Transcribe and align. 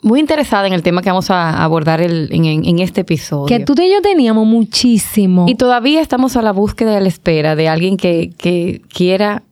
muy 0.01 0.19
interesada 0.19 0.67
en 0.67 0.73
el 0.73 0.81
tema 0.81 1.01
que 1.01 1.09
vamos 1.09 1.29
a 1.29 1.63
abordar 1.63 2.01
en, 2.01 2.79
este 2.79 3.01
episodio. 3.01 3.45
Que 3.45 3.63
tú 3.63 3.73
y 3.81 3.91
yo 3.91 4.01
teníamos 4.01 4.47
muchísimo. 4.47 5.45
Y 5.47 5.55
todavía 5.55 6.01
estamos 6.01 6.35
a 6.37 6.41
la 6.41 6.51
búsqueda 6.51 6.93
y 6.93 6.95
a 6.95 6.99
la 6.99 7.07
espera 7.07 7.55
de 7.55 7.67
alguien 7.67 7.97
que, 7.97 8.81
quiera 8.93 9.43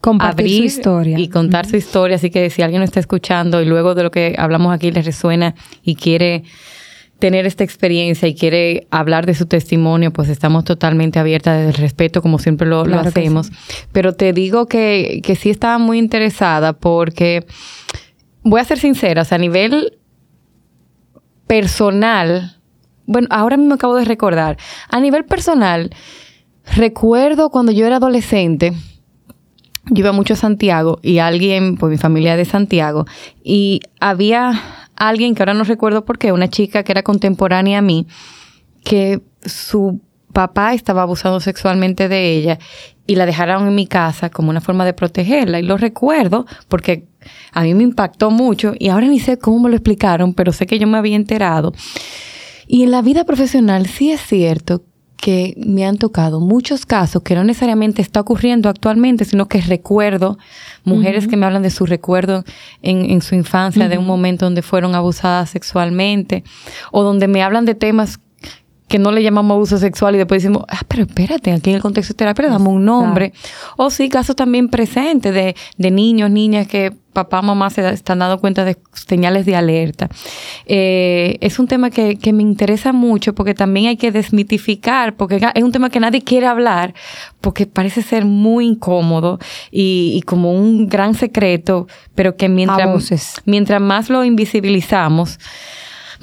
compartir 0.00 0.58
su 0.58 0.64
historia 0.64 1.18
y 1.18 1.28
contar 1.28 1.66
su 1.66 1.76
historia. 1.76 2.16
Así 2.16 2.30
que 2.30 2.50
si 2.50 2.62
alguien 2.62 2.80
lo 2.80 2.84
está 2.84 3.00
escuchando 3.00 3.62
y 3.62 3.64
luego 3.64 3.94
de 3.94 4.02
lo 4.02 4.10
que 4.10 4.34
hablamos 4.38 4.74
aquí 4.74 4.90
le 4.90 5.02
resuena 5.02 5.54
y 5.82 5.94
quiere 5.94 6.44
tener 7.20 7.46
esta 7.46 7.64
experiencia 7.64 8.28
y 8.28 8.34
quiere 8.34 8.86
hablar 8.90 9.24
de 9.24 9.34
su 9.34 9.46
testimonio, 9.46 10.12
pues 10.12 10.28
estamos 10.28 10.64
totalmente 10.64 11.18
abiertas 11.18 11.64
del 11.64 11.74
respeto, 11.74 12.20
como 12.20 12.38
siempre 12.38 12.66
lo, 12.66 12.82
hacemos. 12.82 13.50
Pero 13.92 14.14
te 14.14 14.32
digo 14.32 14.66
que, 14.66 15.20
que 15.22 15.36
sí 15.36 15.48
estaba 15.48 15.78
muy 15.78 15.98
interesada 15.98 16.74
porque 16.74 17.46
voy 18.44 18.60
a 18.60 18.64
ser 18.64 18.78
sincera, 18.78 19.22
o 19.22 19.24
sea, 19.24 19.36
a 19.36 19.40
nivel 19.40 19.98
personal, 21.46 22.60
bueno, 23.06 23.26
ahora 23.30 23.56
mismo 23.56 23.74
acabo 23.74 23.96
de 23.96 24.04
recordar, 24.04 24.58
a 24.88 25.00
nivel 25.00 25.24
personal, 25.24 25.90
recuerdo 26.76 27.50
cuando 27.50 27.72
yo 27.72 27.86
era 27.86 27.96
adolescente, 27.96 28.72
yo 29.86 30.00
iba 30.00 30.12
mucho 30.12 30.34
a 30.34 30.36
Santiago 30.36 30.98
y 31.02 31.18
alguien, 31.18 31.76
pues 31.76 31.90
mi 31.90 31.98
familia 31.98 32.36
de 32.36 32.44
Santiago, 32.44 33.06
y 33.42 33.80
había 34.00 34.60
alguien 34.96 35.34
que 35.34 35.42
ahora 35.42 35.54
no 35.54 35.64
recuerdo 35.64 36.04
por 36.04 36.18
qué, 36.18 36.32
una 36.32 36.48
chica 36.48 36.84
que 36.84 36.92
era 36.92 37.02
contemporánea 37.02 37.78
a 37.78 37.82
mí, 37.82 38.06
que 38.84 39.22
su 39.42 40.00
papá 40.32 40.74
estaba 40.74 41.02
abusando 41.02 41.40
sexualmente 41.40 42.08
de 42.08 42.32
ella 42.32 42.58
y 43.06 43.16
la 43.16 43.24
dejaron 43.24 43.66
en 43.68 43.74
mi 43.74 43.86
casa 43.86 44.30
como 44.30 44.50
una 44.50 44.60
forma 44.60 44.84
de 44.84 44.92
protegerla. 44.92 45.60
Y 45.60 45.62
lo 45.62 45.78
recuerdo 45.78 46.46
porque 46.68 47.06
a 47.52 47.62
mí 47.62 47.74
me 47.74 47.82
impactó 47.82 48.30
mucho 48.30 48.74
y 48.78 48.88
ahora 48.88 49.06
ni 49.06 49.20
sé 49.20 49.38
cómo 49.38 49.60
me 49.60 49.70
lo 49.70 49.76
explicaron, 49.76 50.34
pero 50.34 50.52
sé 50.52 50.66
que 50.66 50.78
yo 50.78 50.86
me 50.86 50.98
había 50.98 51.16
enterado. 51.16 51.72
Y 52.66 52.82
en 52.82 52.90
la 52.90 53.02
vida 53.02 53.24
profesional 53.24 53.86
sí 53.86 54.10
es 54.10 54.20
cierto 54.20 54.82
que 55.16 55.54
me 55.56 55.86
han 55.86 55.96
tocado 55.96 56.38
muchos 56.38 56.84
casos 56.84 57.22
que 57.22 57.34
no 57.34 57.44
necesariamente 57.44 58.02
está 58.02 58.20
ocurriendo 58.20 58.68
actualmente, 58.68 59.24
sino 59.24 59.48
que 59.48 59.60
recuerdo 59.60 60.36
mujeres 60.84 61.26
que 61.26 61.38
me 61.38 61.46
hablan 61.46 61.62
de 61.62 61.70
su 61.70 61.86
recuerdo 61.86 62.44
en, 62.82 63.22
su 63.22 63.34
infancia, 63.34 63.88
de 63.88 63.96
un 63.96 64.06
momento 64.06 64.44
donde 64.44 64.60
fueron 64.60 64.94
abusadas 64.94 65.48
sexualmente, 65.48 66.44
o 66.92 67.02
donde 67.02 67.26
me 67.26 67.42
hablan 67.42 67.64
de 67.64 67.74
temas 67.74 68.20
que 68.88 68.98
no 68.98 69.12
le 69.12 69.22
llamamos 69.22 69.54
abuso 69.54 69.78
sexual 69.78 70.14
y 70.14 70.18
después 70.18 70.42
decimos, 70.42 70.64
ah, 70.68 70.82
pero 70.86 71.04
espérate, 71.04 71.52
aquí 71.52 71.70
en 71.70 71.76
el 71.76 71.82
contexto 71.82 72.12
de 72.12 72.18
terapia 72.18 72.44
le 72.44 72.50
damos 72.50 72.74
un 72.74 72.84
nombre. 72.84 73.32
O 73.76 73.90
sí, 73.90 74.08
casos 74.08 74.36
también 74.36 74.68
presentes 74.68 75.32
de, 75.34 75.56
de 75.76 75.90
niños, 75.90 76.30
niñas 76.30 76.68
que 76.68 76.92
papá, 77.14 77.40
mamá 77.40 77.70
se 77.70 77.88
están 77.88 78.18
dando 78.18 78.38
cuenta 78.40 78.64
de 78.64 78.76
señales 78.92 79.46
de 79.46 79.56
alerta. 79.56 80.10
Eh, 80.66 81.38
es 81.40 81.58
un 81.58 81.66
tema 81.66 81.88
que, 81.88 82.16
que, 82.16 82.32
me 82.34 82.42
interesa 82.42 82.92
mucho 82.92 83.34
porque 83.34 83.54
también 83.54 83.86
hay 83.86 83.96
que 83.96 84.12
desmitificar, 84.12 85.14
porque 85.14 85.40
es 85.54 85.62
un 85.62 85.72
tema 85.72 85.88
que 85.88 86.00
nadie 86.00 86.22
quiere 86.22 86.46
hablar, 86.46 86.92
porque 87.40 87.66
parece 87.66 88.02
ser 88.02 88.26
muy 88.26 88.66
incómodo 88.66 89.38
y, 89.70 90.12
y 90.16 90.22
como 90.22 90.52
un 90.52 90.88
gran 90.88 91.14
secreto, 91.14 91.86
pero 92.14 92.36
que 92.36 92.48
mientras, 92.48 93.40
mientras 93.46 93.80
más 93.80 94.10
lo 94.10 94.24
invisibilizamos, 94.24 95.38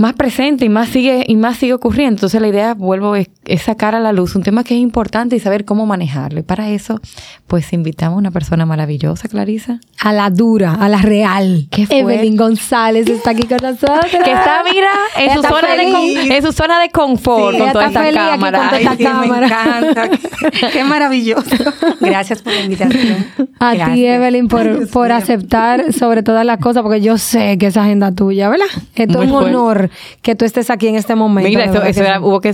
más 0.01 0.13
presente 0.13 0.65
y 0.65 0.69
más 0.69 0.89
sigue 0.89 1.23
y 1.27 1.35
más 1.35 1.57
sigue 1.57 1.73
ocurriendo. 1.73 2.17
Entonces 2.17 2.41
la 2.41 2.47
idea, 2.47 2.73
vuelvo, 2.73 3.15
es, 3.15 3.29
sacar 3.61 3.95
a 3.95 3.99
la 3.99 4.11
luz 4.11 4.35
un 4.35 4.43
tema 4.43 4.63
que 4.63 4.73
es 4.73 4.81
importante 4.81 5.35
y 5.35 5.39
saber 5.39 5.63
cómo 5.63 5.85
manejarlo. 5.85 6.39
Y 6.39 6.43
para 6.43 6.69
eso, 6.69 6.99
pues 7.47 7.71
invitamos 7.71 8.17
a 8.17 8.19
una 8.19 8.31
persona 8.31 8.65
maravillosa, 8.65 9.29
Clarisa. 9.29 9.79
A 9.99 10.11
la 10.11 10.29
dura, 10.29 10.73
a 10.73 10.89
la 10.89 10.97
real. 10.97 11.67
¿Qué 11.69 11.85
fue? 11.85 11.99
Evelyn 11.99 12.35
González 12.35 13.07
está 13.07 13.31
aquí 13.31 13.43
con 13.43 13.59
nosotros. 13.61 14.05
que 14.11 14.17
está, 14.31 14.63
mira, 14.63 14.89
en, 15.17 15.33
su 15.35 15.43
zona, 15.43 15.75
de, 15.75 16.35
en 16.35 16.43
su 16.43 16.51
zona 16.51 16.81
de 16.81 16.89
confort 16.89 17.57
con 17.57 17.71
toda 17.71 17.87
esta 17.87 18.11
cámara. 18.11 18.71
Me 18.71 19.45
encanta. 19.45 20.09
Qué 20.73 20.83
maravilloso. 20.83 21.55
Gracias 21.99 22.41
por 22.41 22.53
la 22.53 22.61
invitación. 22.61 23.27
A 23.59 23.73
ti, 23.73 24.05
Evelyn, 24.05 24.47
por, 24.47 24.89
por 24.89 25.11
aceptar 25.11 25.93
sobre 25.93 26.23
todas 26.23 26.45
las 26.45 26.57
cosas, 26.57 26.81
porque 26.81 27.01
yo 27.01 27.19
sé 27.19 27.59
que 27.59 27.67
esa 27.67 27.83
agenda 27.83 28.11
tuya, 28.11 28.49
¿verdad? 28.49 28.65
Esto 28.95 29.21
es 29.21 29.29
un 29.29 29.35
honor 29.35 29.90
que 30.21 30.35
tú 30.35 30.45
estés 30.45 30.69
aquí 30.69 30.87
en 30.87 30.95
este 30.95 31.15
momento. 31.15 31.49
Mira, 31.49 31.65
eso, 31.65 31.81
hubo 32.21 32.41
que 32.41 32.53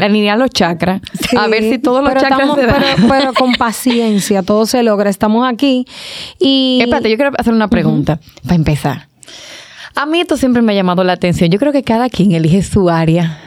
alinear 0.00 0.38
los 0.38 0.50
chakras. 0.50 1.00
a 1.36 1.48
ver 1.48 1.62
si 1.62 1.78
todos 1.78 2.02
los 2.02 2.14
chakras 2.14 2.54
se 2.54 2.66
pero, 3.08 3.32
con 3.34 3.52
paciencia, 3.58 4.42
todo 4.42 4.66
se 4.66 4.82
logra. 4.82 5.10
Estamos 5.10 5.48
aquí 5.48 5.86
y... 6.38 6.80
Espérate, 6.82 7.10
yo 7.10 7.16
quiero 7.16 7.32
hacer 7.38 7.52
una 7.52 7.68
pregunta 7.68 8.20
para 8.44 8.56
empezar. 8.56 9.08
A 9.94 10.04
mí 10.04 10.20
esto 10.20 10.36
siempre 10.36 10.62
me 10.62 10.72
ha 10.72 10.74
llamado 10.74 11.04
la 11.04 11.14
atención. 11.14 11.50
Yo 11.50 11.58
creo 11.58 11.72
que 11.72 11.82
cada 11.82 12.10
quien 12.10 12.32
elige 12.32 12.62
su 12.62 12.90
área 12.90 13.40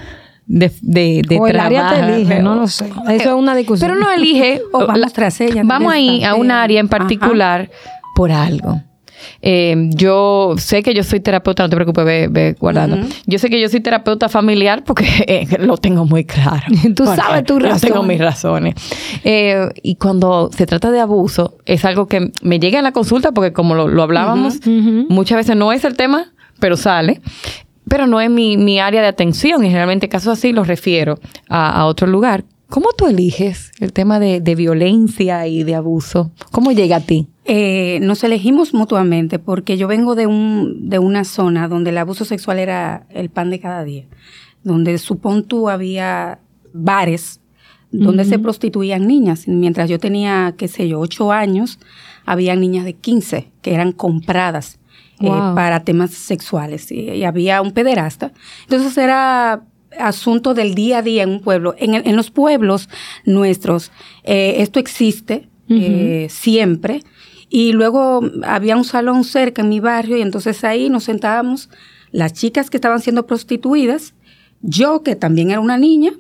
de, 0.50 0.72
de, 0.82 1.22
de 1.28 1.38
o 1.40 1.48
el 1.48 1.60
área 1.60 1.94
te 1.94 2.00
elige, 2.00 2.42
no 2.42 2.56
lo 2.56 2.68
sé. 2.68 2.90
Eso 3.08 3.30
es 3.30 3.36
una 3.36 3.54
discusión. 3.56 3.92
Pero 3.92 4.04
no 4.04 4.12
elige. 4.12 4.62
o 4.74 4.88
vamos 4.88 5.14
tras 5.14 5.40
ella. 5.42 5.62
Vamos 5.64 5.94
ahí 5.94 6.24
a 6.24 6.34
un 6.34 6.50
área 6.50 6.80
en 6.80 6.90
particular 6.90 7.70
por 8.16 8.32
algo. 8.32 8.82
Eh, 9.42 9.90
yo 9.96 10.56
sé 10.58 10.84
que 10.84 10.94
yo 10.94 11.04
soy 11.04 11.20
terapeuta, 11.20 11.64
no 11.64 11.70
te 11.70 11.76
preocupes, 11.76 12.32
ve, 12.32 12.56
guardando. 12.60 13.08
Yo 13.26 13.40
sé 13.40 13.50
que 13.50 13.60
yo 13.60 13.70
soy 13.70 13.80
terapeuta 13.80 14.30
familiar 14.30 14.84
porque 14.84 15.06
eh, 15.28 15.48
lo 15.60 15.78
tengo 15.78 16.06
muy 16.06 16.26
claro. 16.26 16.64
Tú 16.96 17.06
sabes 17.06 17.44
tu 17.44 17.60
razón. 17.60 17.90
Yo 17.90 17.94
tengo 17.94 18.04
mis 18.04 18.20
razones. 18.20 18.76
Eh, 19.24 19.70
y 19.84 19.96
cuando 19.96 20.50
se 20.56 20.66
trata 20.66 20.92
de 20.92 21.00
abuso, 21.00 21.58
es 21.66 21.86
algo 21.86 22.08
que 22.08 22.32
me 22.42 22.60
llega 22.60 22.80
a 22.80 22.82
la 22.82 22.92
consulta 22.92 23.32
porque 23.32 23.54
como 23.54 23.76
lo, 23.76 24.04
hablábamos, 24.04 24.60
muchas 24.66 25.38
veces 25.38 25.56
no 25.56 25.72
es 25.72 25.84
el 25.84 25.96
tema, 25.96 26.32
pero 26.60 26.78
sale 26.78 27.22
pero 27.90 28.08
no 28.08 28.22
es 28.22 28.30
mi, 28.30 28.80
área 28.80 29.02
de 29.02 29.08
atención 29.08 29.66
y 29.66 29.68
generalmente 29.68 30.08
casos 30.08 30.38
así 30.38 30.54
los 30.54 30.68
refiero 30.68 31.20
a, 31.50 31.86
otro 31.86 32.08
lugar. 32.08 32.46
¿Cómo 32.70 32.90
tú 32.96 33.08
eliges 33.08 33.72
el 33.80 33.94
tema 33.94 34.20
de, 34.20 34.42
de, 34.42 34.54
violencia 34.54 35.48
y 35.48 35.64
de 35.64 35.74
abuso? 35.74 36.32
¿Cómo 36.52 36.72
llega 36.72 36.98
a 36.98 37.00
ti? 37.00 37.28
Eh, 37.52 37.98
nos 38.04 38.24
elegimos 38.24 38.76
mutuamente 38.76 39.40
porque 39.40 39.76
yo 39.76 39.88
vengo 39.88 40.14
de, 40.14 40.28
un, 40.28 40.88
de 40.88 41.00
una 41.00 41.24
zona 41.24 41.68
donde 41.68 41.90
el 41.90 41.98
abuso 41.98 42.24
sexual 42.24 42.60
era 42.60 43.08
el 43.10 43.32
pan 43.32 43.50
de 43.50 43.60
cada 43.60 43.84
día, 43.84 44.06
donde 44.64 44.96
supón 45.00 45.44
tú 45.46 45.68
había 45.68 46.42
bares 46.74 47.42
donde 47.92 48.24
se 48.24 48.38
prostituían 48.38 49.08
niñas. 49.08 49.48
Mientras 49.48 49.90
yo 49.90 49.98
tenía, 49.98 50.54
qué 50.60 50.68
sé 50.68 50.88
yo, 50.88 51.00
ocho 51.00 51.32
años, 51.32 51.80
había 52.24 52.56
niñas 52.56 52.86
de 52.86 52.94
15 52.94 53.50
que 53.64 53.74
eran 53.74 53.94
compradas 53.94 54.78
eh, 55.20 55.28
para 55.56 55.84
temas 55.84 56.12
sexuales 56.12 56.92
y, 56.92 57.24
había 57.24 57.64
un 57.64 57.72
pederasta. 57.72 58.32
Entonces 58.62 58.96
era 58.96 59.64
asunto 60.00 60.54
del 60.54 60.76
día 60.76 61.00
a 61.00 61.02
día 61.02 61.24
en 61.24 61.30
un 61.32 61.40
pueblo. 61.40 61.74
En, 61.80 61.96
en 61.96 62.16
los 62.16 62.30
pueblos 62.30 62.90
nuestros 63.26 63.92
eh, 64.24 64.58
esto 64.60 64.80
existe 64.80 65.50
siempre 66.30 67.02
y 67.50 67.74
luego 67.74 68.22
había 68.44 68.78
un 68.78 68.86
salón 68.86 69.24
cerca 69.24 69.62
en 69.62 69.70
mi 69.70 69.80
barrio 69.80 70.18
y 70.18 70.22
entonces 70.22 70.64
ahí 70.64 70.90
nos 70.90 71.06
sentábamos 71.06 71.70
las 72.12 72.34
chicas 72.34 72.70
que 72.70 72.78
estaban 72.78 73.02
siendo 73.02 73.26
prostituidas, 73.26 74.14
yo 74.62 75.04
que 75.04 75.16
también 75.16 75.52
era 75.52 75.60
una 75.60 75.78
niña 75.78 76.12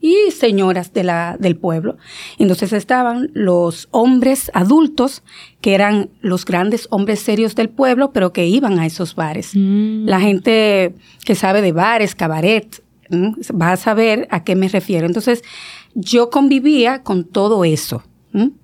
y 0.00 0.30
señoras 0.30 0.92
de 0.92 1.04
la, 1.04 1.36
del 1.38 1.56
pueblo. 1.56 1.96
Entonces 2.38 2.72
estaban 2.72 3.30
los 3.34 3.88
hombres 3.90 4.50
adultos, 4.54 5.22
que 5.60 5.74
eran 5.74 6.10
los 6.20 6.44
grandes 6.44 6.86
hombres 6.90 7.20
serios 7.20 7.54
del 7.54 7.68
pueblo, 7.68 8.12
pero 8.12 8.32
que 8.32 8.46
iban 8.46 8.78
a 8.78 8.86
esos 8.86 9.14
bares. 9.14 9.52
Mm. 9.54 10.06
La 10.06 10.20
gente 10.20 10.94
que 11.24 11.34
sabe 11.34 11.62
de 11.62 11.72
bares, 11.72 12.14
cabaret, 12.14 12.82
va 13.10 13.72
a 13.72 13.76
saber 13.76 14.28
a 14.30 14.44
qué 14.44 14.54
me 14.54 14.68
refiero. 14.68 15.06
Entonces, 15.06 15.42
yo 15.94 16.30
convivía 16.30 17.02
con 17.02 17.24
todo 17.24 17.64
eso. 17.64 18.02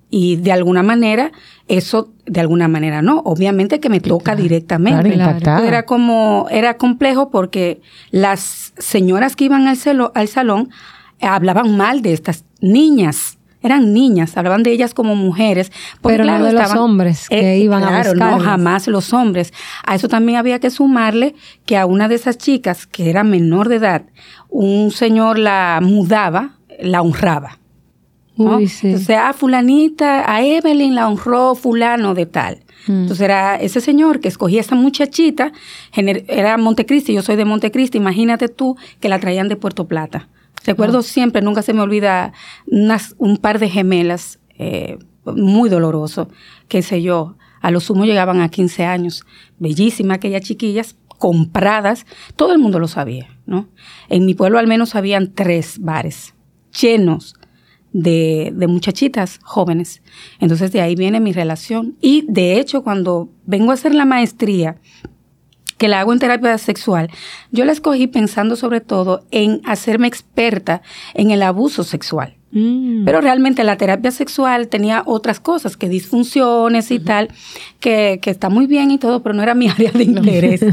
Y 0.09 0.37
de 0.37 0.51
alguna 0.51 0.83
manera, 0.83 1.31
eso 1.67 2.13
de 2.25 2.39
alguna 2.39 2.67
manera 2.67 3.01
no. 3.01 3.19
Obviamente 3.25 3.79
que 3.79 3.89
me 3.89 3.99
toca 3.99 4.35
directamente. 4.35 5.13
Era 5.67 5.85
como, 5.85 6.47
era 6.49 6.77
complejo 6.77 7.29
porque 7.29 7.81
las 8.11 8.73
señoras 8.77 9.35
que 9.35 9.45
iban 9.45 9.67
al, 9.67 9.77
al 10.13 10.27
salón 10.27 10.69
hablaban 11.21 11.75
mal 11.75 12.01
de 12.01 12.13
estas 12.13 12.45
niñas. 12.61 13.37
eran 13.61 13.93
niñas, 13.93 14.37
hablaban 14.37 14.61
de 14.61 14.71
ellas 14.71 14.93
como 14.93 15.15
mujeres. 15.15 15.71
Pero 16.03 16.23
no 16.23 16.43
de 16.43 16.53
los 16.53 16.75
hombres 16.75 17.27
que 17.29 17.53
eh, 17.53 17.59
iban 17.59 17.83
a 17.83 17.97
buscar. 17.97 18.15
no, 18.15 18.39
jamás 18.39 18.87
los 18.87 19.11
hombres. 19.11 19.53
A 19.83 19.95
eso 19.95 20.07
también 20.07 20.37
había 20.37 20.59
que 20.59 20.69
sumarle 20.69 21.35
que 21.65 21.75
a 21.77 21.87
una 21.87 22.07
de 22.07 22.15
esas 22.15 22.37
chicas, 22.37 22.85
que 22.85 23.09
era 23.09 23.23
menor 23.23 23.67
de 23.69 23.77
edad, 23.77 24.03
un 24.49 24.91
señor 24.91 25.39
la 25.39 25.79
mudaba, 25.81 26.57
la 26.79 27.01
honraba. 27.01 27.57
¿No? 28.37 28.57
Uy, 28.57 28.67
sí. 28.67 28.87
Entonces, 28.87 29.17
a 29.17 29.33
fulanita, 29.33 30.31
a 30.31 30.43
Evelyn 30.43 30.95
la 30.95 31.07
honró 31.07 31.55
fulano 31.55 32.13
de 32.13 32.25
tal. 32.25 32.59
Mm. 32.87 33.01
Entonces 33.01 33.21
era 33.21 33.55
ese 33.55 33.81
señor 33.81 34.19
que 34.19 34.27
escogía 34.27 34.59
a 34.59 34.61
esa 34.61 34.75
muchachita, 34.75 35.51
era 35.93 36.57
Montecristi, 36.57 37.13
yo 37.13 37.21
soy 37.21 37.35
de 37.35 37.45
Montecristi, 37.45 37.97
imagínate 37.97 38.47
tú 38.47 38.77
que 38.99 39.09
la 39.09 39.19
traían 39.19 39.47
de 39.47 39.55
Puerto 39.55 39.87
Plata. 39.87 40.29
Recuerdo 40.65 41.03
siempre, 41.03 41.41
nunca 41.41 41.61
se 41.61 41.73
me 41.73 41.81
olvida, 41.81 42.33
un 43.17 43.37
par 43.37 43.59
de 43.59 43.69
gemelas, 43.69 44.39
eh, 44.57 44.97
muy 45.25 45.69
doloroso, 45.69 46.29
qué 46.67 46.81
sé 46.81 47.01
yo, 47.01 47.35
a 47.61 47.71
lo 47.71 47.79
sumo 47.79 48.05
llegaban 48.05 48.41
a 48.41 48.49
15 48.49 48.85
años, 48.85 49.25
bellísimas 49.59 50.17
aquellas 50.17 50.41
chiquillas, 50.41 50.95
compradas, 51.17 52.05
todo 52.35 52.51
el 52.51 52.59
mundo 52.59 52.79
lo 52.79 52.87
sabía, 52.87 53.29
¿no? 53.45 53.69
En 54.09 54.25
mi 54.25 54.33
pueblo 54.33 54.59
al 54.59 54.67
menos 54.67 54.95
habían 54.95 55.33
tres 55.33 55.79
bares 55.79 56.33
llenos 56.79 57.35
de, 57.95 58.51
de, 58.53 58.67
muchachitas 58.67 59.39
jóvenes. 59.41 60.01
Entonces 60.41 60.73
de 60.73 60.81
ahí 60.81 60.95
viene 60.95 61.21
mi 61.21 61.31
relación. 61.31 61.95
Y 62.01 62.25
de 62.27 62.59
hecho, 62.59 62.83
cuando 62.83 63.29
vengo 63.45 63.71
a 63.71 63.75
hacer 63.75 63.95
la 63.95 64.03
maestría, 64.03 64.75
que 65.77 65.87
la 65.87 66.01
hago 66.01 66.11
en 66.11 66.19
terapia 66.19 66.57
sexual, 66.57 67.09
yo 67.51 67.63
la 67.63 67.71
escogí 67.71 68.07
pensando 68.07 68.57
sobre 68.57 68.81
todo 68.81 69.25
en 69.31 69.61
hacerme 69.63 70.07
experta 70.07 70.81
en 71.13 71.31
el 71.31 71.41
abuso 71.41 71.85
sexual. 71.85 72.35
Mm. 72.51 73.05
Pero 73.05 73.21
realmente 73.21 73.63
la 73.63 73.77
terapia 73.77 74.11
sexual 74.11 74.67
tenía 74.67 75.03
otras 75.05 75.39
cosas, 75.39 75.77
que 75.77 75.87
disfunciones 75.87 76.91
y 76.91 76.99
tal, 76.99 77.29
que, 77.79 78.19
que, 78.21 78.29
está 78.29 78.49
muy 78.49 78.67
bien 78.67 78.91
y 78.91 78.97
todo, 78.97 79.23
pero 79.23 79.33
no 79.33 79.41
era 79.41 79.55
mi 79.55 79.67
área 79.69 79.91
de 79.91 80.03
interés. 80.03 80.65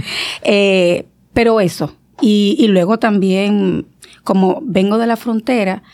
eh, 0.42 1.06
pero 1.32 1.60
eso. 1.60 1.94
Y, 2.20 2.56
y 2.58 2.66
luego 2.66 2.98
también, 2.98 3.86
como 4.24 4.60
vengo 4.64 4.98
de 4.98 5.06
la 5.06 5.16
frontera, 5.16 5.84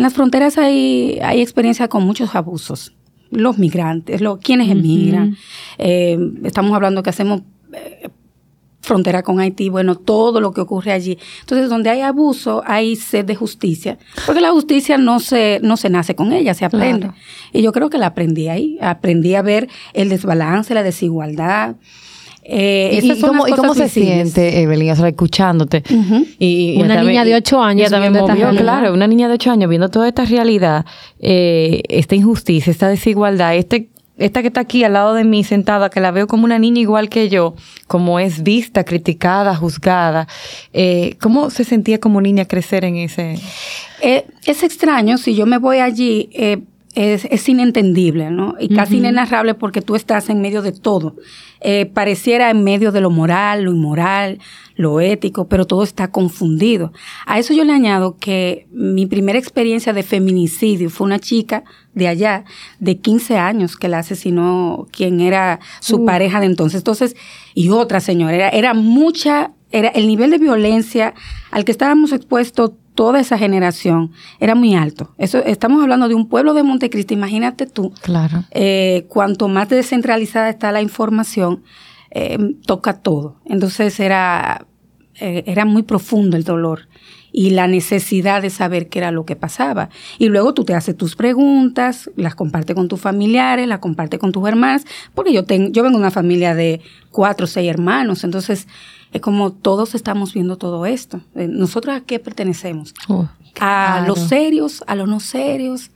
en 0.00 0.04
las 0.04 0.14
fronteras 0.14 0.56
hay, 0.56 1.18
hay 1.22 1.42
experiencia 1.42 1.86
con 1.88 2.04
muchos 2.04 2.34
abusos. 2.34 2.94
Los 3.30 3.58
migrantes, 3.58 4.22
los, 4.22 4.38
quienes 4.38 4.70
emigran. 4.70 5.36
Eh, 5.76 6.18
estamos 6.42 6.72
hablando 6.72 7.02
que 7.02 7.10
hacemos 7.10 7.42
eh, 7.74 8.08
frontera 8.80 9.22
con 9.22 9.40
Haití, 9.40 9.68
bueno, 9.68 9.96
todo 9.96 10.40
lo 10.40 10.52
que 10.54 10.62
ocurre 10.62 10.92
allí. 10.92 11.18
Entonces, 11.40 11.68
donde 11.68 11.90
hay 11.90 12.00
abuso, 12.00 12.62
hay 12.64 12.96
sed 12.96 13.26
de 13.26 13.36
justicia, 13.36 13.98
porque 14.24 14.40
la 14.40 14.52
justicia 14.52 14.96
no 14.96 15.20
se, 15.20 15.60
no 15.62 15.76
se 15.76 15.90
nace 15.90 16.14
con 16.14 16.32
ella, 16.32 16.54
se 16.54 16.64
aprende. 16.64 17.10
Y 17.52 17.60
yo 17.60 17.70
creo 17.72 17.90
que 17.90 17.98
la 17.98 18.06
aprendí 18.06 18.48
ahí, 18.48 18.78
aprendí 18.80 19.34
a 19.34 19.42
ver 19.42 19.68
el 19.92 20.08
desbalance, 20.08 20.72
la 20.72 20.82
desigualdad. 20.82 21.76
Eh, 22.42 23.00
¿Y, 23.02 23.20
cómo, 23.20 23.46
¿Y, 23.46 23.52
cómo, 23.52 23.74
se 23.74 23.88
siente, 23.88 24.62
Evelyn, 24.62 24.90
escuchándote? 24.90 25.82
y, 26.38 26.80
una 26.80 27.02
niña 27.02 27.24
de 27.24 27.34
ocho 27.34 27.62
años. 27.62 27.90
también 27.90 28.12
movió, 28.12 28.50
claro, 28.50 28.92
una 28.92 29.06
niña 29.06 29.28
de 29.28 29.34
ocho 29.34 29.50
años 29.50 29.68
viendo 29.68 29.88
toda 29.88 30.08
esta 30.08 30.24
realidad, 30.24 30.84
eh, 31.20 31.82
esta 31.88 32.14
injusticia, 32.14 32.70
esta 32.70 32.88
desigualdad, 32.88 33.54
este 33.56 33.88
esta 34.20 34.42
que 34.42 34.48
está 34.48 34.60
aquí 34.60 34.84
al 34.84 34.92
lado 34.92 35.14
de 35.14 35.24
mí 35.24 35.42
sentada, 35.44 35.88
que 35.88 35.98
la 35.98 36.10
veo 36.10 36.26
como 36.26 36.44
una 36.44 36.58
niña 36.58 36.80
igual 36.80 37.08
que 37.08 37.28
yo, 37.30 37.54
como 37.86 38.20
es 38.20 38.42
vista, 38.42 38.84
criticada, 38.84 39.56
juzgada, 39.56 40.28
eh, 40.72 41.16
¿cómo 41.20 41.48
se 41.48 41.64
sentía 41.64 41.98
como 41.98 42.20
niña 42.20 42.44
crecer 42.44 42.84
en 42.84 42.96
ese? 42.96 43.38
Eh, 44.02 44.26
es 44.44 44.62
extraño, 44.62 45.16
si 45.16 45.34
yo 45.34 45.46
me 45.46 45.56
voy 45.56 45.78
allí, 45.78 46.28
eh, 46.34 46.58
es, 46.94 47.24
es, 47.30 47.48
inentendible, 47.48 48.30
¿no? 48.30 48.56
Y 48.58 48.68
casi 48.68 48.96
inenarrable 48.96 49.54
porque 49.54 49.80
tú 49.80 49.94
estás 49.94 50.28
en 50.28 50.40
medio 50.40 50.60
de 50.60 50.72
todo. 50.72 51.14
Eh, 51.60 51.86
pareciera 51.86 52.50
en 52.50 52.64
medio 52.64 52.90
de 52.90 53.00
lo 53.00 53.10
moral, 53.10 53.64
lo 53.64 53.72
inmoral, 53.72 54.38
lo 54.74 55.00
ético, 55.00 55.46
pero 55.46 55.66
todo 55.66 55.84
está 55.84 56.10
confundido. 56.10 56.92
A 57.26 57.38
eso 57.38 57.54
yo 57.54 57.64
le 57.64 57.72
añado 57.72 58.16
que 58.16 58.66
mi 58.72 59.06
primera 59.06 59.38
experiencia 59.38 59.92
de 59.92 60.02
feminicidio 60.02 60.90
fue 60.90 61.06
una 61.06 61.18
chica 61.18 61.64
de 61.94 62.08
allá, 62.08 62.44
de 62.78 62.98
15 62.98 63.36
años, 63.36 63.76
que 63.76 63.88
la 63.88 63.98
asesinó 63.98 64.88
quien 64.90 65.20
era 65.20 65.60
su 65.80 66.04
pareja 66.04 66.40
de 66.40 66.46
entonces. 66.46 66.80
Entonces, 66.80 67.14
y 67.54 67.68
otra 67.68 68.00
señora, 68.00 68.34
era, 68.34 68.48
era 68.48 68.74
mucha, 68.74 69.52
era 69.70 69.90
el 69.90 70.08
nivel 70.08 70.30
de 70.30 70.38
violencia 70.38 71.14
al 71.50 71.64
que 71.64 71.72
estábamos 71.72 72.12
expuestos 72.12 72.72
toda 72.94 73.20
esa 73.20 73.38
generación 73.38 74.12
era 74.40 74.54
muy 74.54 74.74
alto. 74.74 75.14
Eso 75.18 75.38
estamos 75.38 75.82
hablando 75.82 76.08
de 76.08 76.14
un 76.14 76.28
pueblo 76.28 76.54
de 76.54 76.62
Montecristi, 76.62 77.14
imagínate 77.14 77.66
tú. 77.66 77.92
Claro. 78.02 78.44
Eh, 78.50 79.06
cuanto 79.08 79.48
más 79.48 79.68
descentralizada 79.68 80.48
está 80.50 80.72
la 80.72 80.82
información, 80.82 81.62
eh, 82.10 82.38
toca 82.66 82.94
todo. 82.94 83.36
Entonces 83.44 83.98
era 84.00 84.66
eh, 85.20 85.44
era 85.46 85.64
muy 85.66 85.82
profundo 85.82 86.36
el 86.36 86.44
dolor 86.44 86.88
y 87.32 87.50
la 87.50 87.66
necesidad 87.66 88.42
de 88.42 88.50
saber 88.50 88.88
qué 88.88 88.98
era 88.98 89.10
lo 89.10 89.24
que 89.24 89.36
pasaba. 89.36 89.88
Y 90.18 90.28
luego 90.28 90.54
tú 90.54 90.64
te 90.64 90.74
haces 90.74 90.96
tus 90.96 91.16
preguntas, 91.16 92.10
las 92.16 92.34
compartes 92.34 92.74
con 92.74 92.88
tus 92.88 93.00
familiares, 93.00 93.68
las 93.68 93.78
compartes 93.78 94.20
con 94.20 94.32
tus 94.32 94.46
hermanas, 94.48 94.84
porque 95.14 95.32
yo, 95.32 95.44
tengo, 95.44 95.70
yo 95.70 95.82
vengo 95.82 95.98
de 95.98 96.02
una 96.02 96.10
familia 96.10 96.54
de 96.54 96.80
cuatro 97.10 97.44
o 97.44 97.48
seis 97.48 97.68
hermanos, 97.68 98.24
entonces 98.24 98.66
es 99.12 99.20
como 99.20 99.52
todos 99.52 99.94
estamos 99.94 100.34
viendo 100.34 100.56
todo 100.56 100.86
esto. 100.86 101.20
Eh, 101.34 101.48
¿Nosotros 101.48 101.96
a 101.96 102.00
qué 102.00 102.18
pertenecemos? 102.18 102.94
Oh, 103.08 103.28
a 103.60 104.04
los 104.06 104.20
serios, 104.20 104.84
a 104.86 104.94
los 104.94 105.08
no 105.08 105.20
serios, 105.20 105.90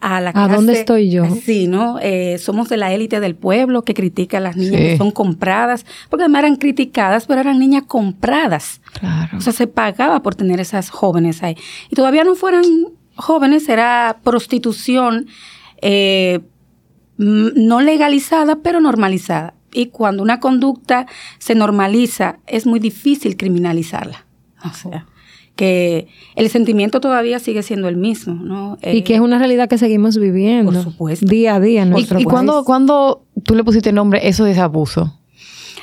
a 0.00 0.20
la 0.20 0.32
¿A 0.34 0.48
dónde 0.48 0.74
estoy 0.74 1.10
yo? 1.10 1.24
Sí, 1.42 1.66
¿no? 1.66 1.98
Eh, 2.00 2.38
somos 2.38 2.68
de 2.68 2.76
la 2.76 2.92
élite 2.92 3.20
del 3.20 3.34
pueblo 3.34 3.82
que 3.82 3.94
critica 3.94 4.38
a 4.38 4.40
las 4.40 4.56
niñas 4.56 4.80
que 4.80 4.96
son 4.96 5.10
compradas, 5.10 5.84
porque 6.08 6.24
además 6.24 6.40
eran 6.40 6.56
criticadas, 6.56 7.26
pero 7.26 7.40
eran 7.40 7.58
niñas 7.58 7.84
compradas. 7.86 8.80
Claro. 8.98 9.38
O 9.38 9.40
sea, 9.40 9.52
se 9.52 9.66
pagaba 9.66 10.22
por 10.22 10.34
tener 10.34 10.60
esas 10.60 10.90
jóvenes 10.90 11.42
ahí. 11.42 11.56
Y 11.90 11.96
todavía 11.96 12.24
no 12.24 12.34
fueran 12.34 12.64
jóvenes, 13.16 13.68
era 13.68 14.20
prostitución 14.22 15.26
eh, 15.82 16.40
no 17.16 17.80
legalizada, 17.80 18.60
pero 18.62 18.80
normalizada. 18.80 19.54
Y 19.72 19.86
cuando 19.86 20.22
una 20.22 20.40
conducta 20.40 21.06
se 21.38 21.54
normaliza, 21.54 22.38
es 22.46 22.66
muy 22.66 22.78
difícil 22.78 23.36
criminalizarla. 23.36 24.24
O 24.64 24.72
sea, 24.72 25.06
que 25.58 26.06
el 26.36 26.48
sentimiento 26.50 27.00
todavía 27.00 27.40
sigue 27.40 27.64
siendo 27.64 27.88
el 27.88 27.96
mismo, 27.96 28.34
¿no? 28.34 28.78
y 28.80 29.02
que 29.02 29.16
es 29.16 29.20
una 29.20 29.38
realidad 29.38 29.68
que 29.68 29.76
seguimos 29.76 30.16
viviendo. 30.16 30.70
Por 30.70 30.82
supuesto. 30.84 31.26
Día 31.26 31.56
a 31.56 31.60
día 31.60 31.82
en 31.82 31.90
nuestro 31.90 32.20
¿Y, 32.20 32.22
y 32.22 32.24
cuándo, 32.24 33.24
tú 33.42 33.56
le 33.56 33.64
pusiste 33.64 33.90
nombre 33.90 34.20
eso 34.28 34.44
de 34.44 34.52
ese 34.52 34.60
abuso? 34.60 35.17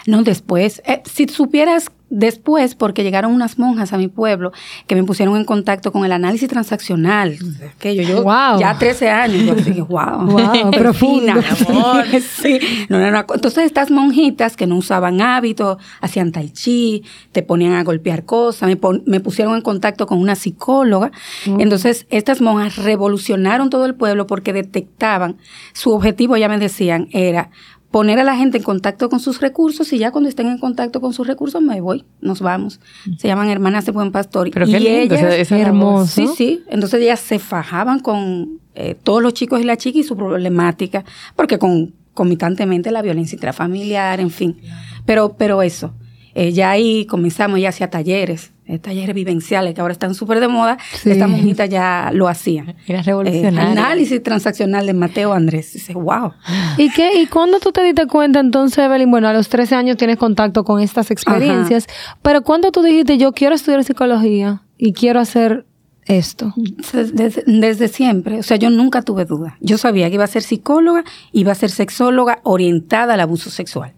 No, 0.06 0.24
después. 0.24 0.82
Eh, 0.86 1.02
si 1.06 1.28
supieras 1.28 1.92
Después, 2.12 2.76
porque 2.76 3.02
llegaron 3.04 3.34
unas 3.34 3.58
monjas 3.58 3.92
a 3.92 3.98
mi 3.98 4.08
pueblo 4.08 4.52
que 4.86 4.94
me 4.94 5.04
pusieron 5.04 5.36
en 5.38 5.44
contacto 5.44 5.92
con 5.92 6.06
el 6.06 6.12
análisis 6.12 6.48
transaccional. 6.48 7.36
Que 7.80 7.96
yo, 7.96 8.24
ya 8.60 8.78
13 8.78 9.10
años, 9.10 9.44
yo 9.44 9.56
dije, 9.56 9.82
wow, 9.82 10.22
wow 10.26 10.38
amor. 11.68 12.06
sí. 12.22 12.60
no, 12.90 13.00
no, 13.00 13.10
no. 13.10 13.26
Entonces, 13.34 13.66
estas 13.66 13.90
monjitas 13.90 14.56
que 14.56 14.68
no 14.68 14.78
usaban 14.78 15.20
hábitos, 15.20 15.78
hacían 16.00 16.32
tai 16.32 16.52
chi, 16.52 17.04
te 17.32 17.42
ponían 17.42 17.74
a 17.74 17.84
golpear 17.84 18.24
cosas, 18.24 18.70
me, 18.70 18.80
me 19.08 19.20
pusieron 19.20 19.56
en 19.56 19.62
contacto 19.62 20.06
con 20.06 20.20
una 20.20 20.36
psicóloga. 20.36 21.12
Mm. 21.48 21.60
Entonces, 21.60 22.06
estas 22.12 22.40
monjas 22.40 22.78
revolucionaron 22.78 23.72
todo 23.72 23.88
el 23.88 23.96
pueblo 23.96 24.28
porque 24.28 24.54
detectaban, 24.54 25.38
su 25.74 25.92
objetivo, 25.92 26.38
ya 26.38 26.50
me 26.50 26.60
decían, 26.60 27.08
era 27.12 27.50
poner 27.96 28.20
a 28.20 28.26
la 28.26 28.36
gente 28.36 28.58
en 28.58 28.64
contacto 28.64 29.08
con 29.08 29.22
sus 29.22 29.40
recursos 29.40 29.94
y 29.94 29.98
ya 29.98 30.12
cuando 30.12 30.28
estén 30.28 30.48
en 30.48 30.58
contacto 30.58 31.00
con 31.00 31.14
sus 31.14 31.26
recursos 31.26 31.62
me 31.62 31.80
voy, 31.80 32.04
nos 32.20 32.42
vamos. 32.42 32.82
Se 33.18 33.30
llaman 33.30 33.48
hermanas 33.48 33.86
de 33.86 33.94
buen 33.94 34.12
pastor. 34.12 34.52
Pero 34.52 34.66
qué 34.66 34.82
lindo, 34.82 35.16
es 35.16 35.50
hermoso. 35.50 36.08
Sí, 36.08 36.28
sí. 36.36 36.64
Entonces 36.68 37.02
ellas 37.02 37.22
se 37.22 37.40
fajaban 37.40 38.02
con 38.02 38.60
eh, 38.74 38.98
todos 39.02 39.22
los 39.22 39.34
chicos 39.34 39.62
y 39.62 39.64
la 39.64 39.78
chica 39.78 39.98
y 39.98 40.04
su 40.04 40.18
problemática, 40.18 41.06
porque 41.38 41.58
con, 41.58 41.94
concomitantemente 42.08 42.92
la 42.92 43.02
violencia 43.02 43.38
intrafamiliar, 43.38 44.20
en 44.20 44.30
fin. 44.30 44.58
Pero, 45.06 45.38
pero 45.38 45.62
eso. 45.62 45.94
Eh, 46.34 46.52
ya 46.52 46.72
ahí 46.72 47.06
comenzamos, 47.06 47.62
ya 47.62 47.70
hacia 47.70 47.90
talleres, 47.90 48.52
eh, 48.68 48.80
talleres 48.80 49.14
vivenciales 49.14 49.76
que 49.76 49.82
ahora 49.82 49.92
están 49.92 50.16
súper 50.16 50.40
de 50.40 50.48
moda. 50.48 50.78
Esta 51.04 51.28
monjita 51.28 51.68
ya 51.68 52.10
lo 52.12 52.28
hacía. 52.28 52.76
Era 52.88 53.04
revolucionario. 53.04 53.60
Eh, 53.60 53.72
análisis 53.72 54.24
transaccional 54.24 54.88
de 54.88 54.94
Mateo 54.94 55.34
Andrés. 55.34 55.74
Dice, 55.74 55.94
wow. 55.94 56.34
¿Y 56.78 56.90
qué? 56.90 57.22
¿Y 57.22 57.28
cuándo 57.28 57.60
tú 57.60 57.72
te 57.72 57.84
diste 57.84 58.08
cuenta 58.08 58.40
entonces, 58.40 58.80
Evelyn? 58.80 59.12
Bueno, 59.12 59.28
a 59.28 59.34
los 59.34 59.50
13 59.50 59.76
años 59.76 59.98
tienes 59.98 60.18
contacto 60.18 60.64
con 60.64 60.82
estas 60.82 61.12
experiencias, 61.12 61.86
pero 62.24 62.42
¿cuándo 62.42 62.72
tú 62.72 62.82
dijiste, 62.82 63.20
yo 63.20 63.34
quiero 63.34 63.54
estudiar 63.54 63.84
psicología 63.84 64.64
y 64.78 64.94
quiero 64.94 65.20
hacer 65.20 65.66
esto? 66.06 66.54
Desde, 66.56 67.44
desde, 67.46 67.88
siempre. 67.88 68.40
O 68.40 68.44
sea, 68.44 68.58
yo 68.58 68.72
nunca 68.72 69.04
tuve 69.04 69.26
duda. 69.26 69.58
Yo 69.62 69.78
sabía 69.78 70.10
que 70.10 70.16
iba 70.16 70.24
a 70.24 70.28
ser 70.28 70.42
psicóloga, 70.42 71.04
iba 71.32 71.52
a 71.52 71.56
ser 71.56 71.70
sexóloga 71.70 72.40
orientada 72.44 73.14
al 73.14 73.20
abuso 73.20 73.52
sexual 73.52 73.94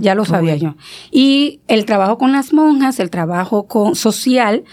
ya, 0.00 0.14
lo 0.14 0.24
sabía 0.24 0.56
yo. 0.56 0.74
Y 1.10 1.60
el 1.68 1.84
trabajo 1.84 2.18
con 2.18 2.32
las 2.32 2.52
monjas, 2.52 2.98
el 3.00 3.10
trabajo 3.10 3.66
con, 3.66 3.94
social, 3.94 4.64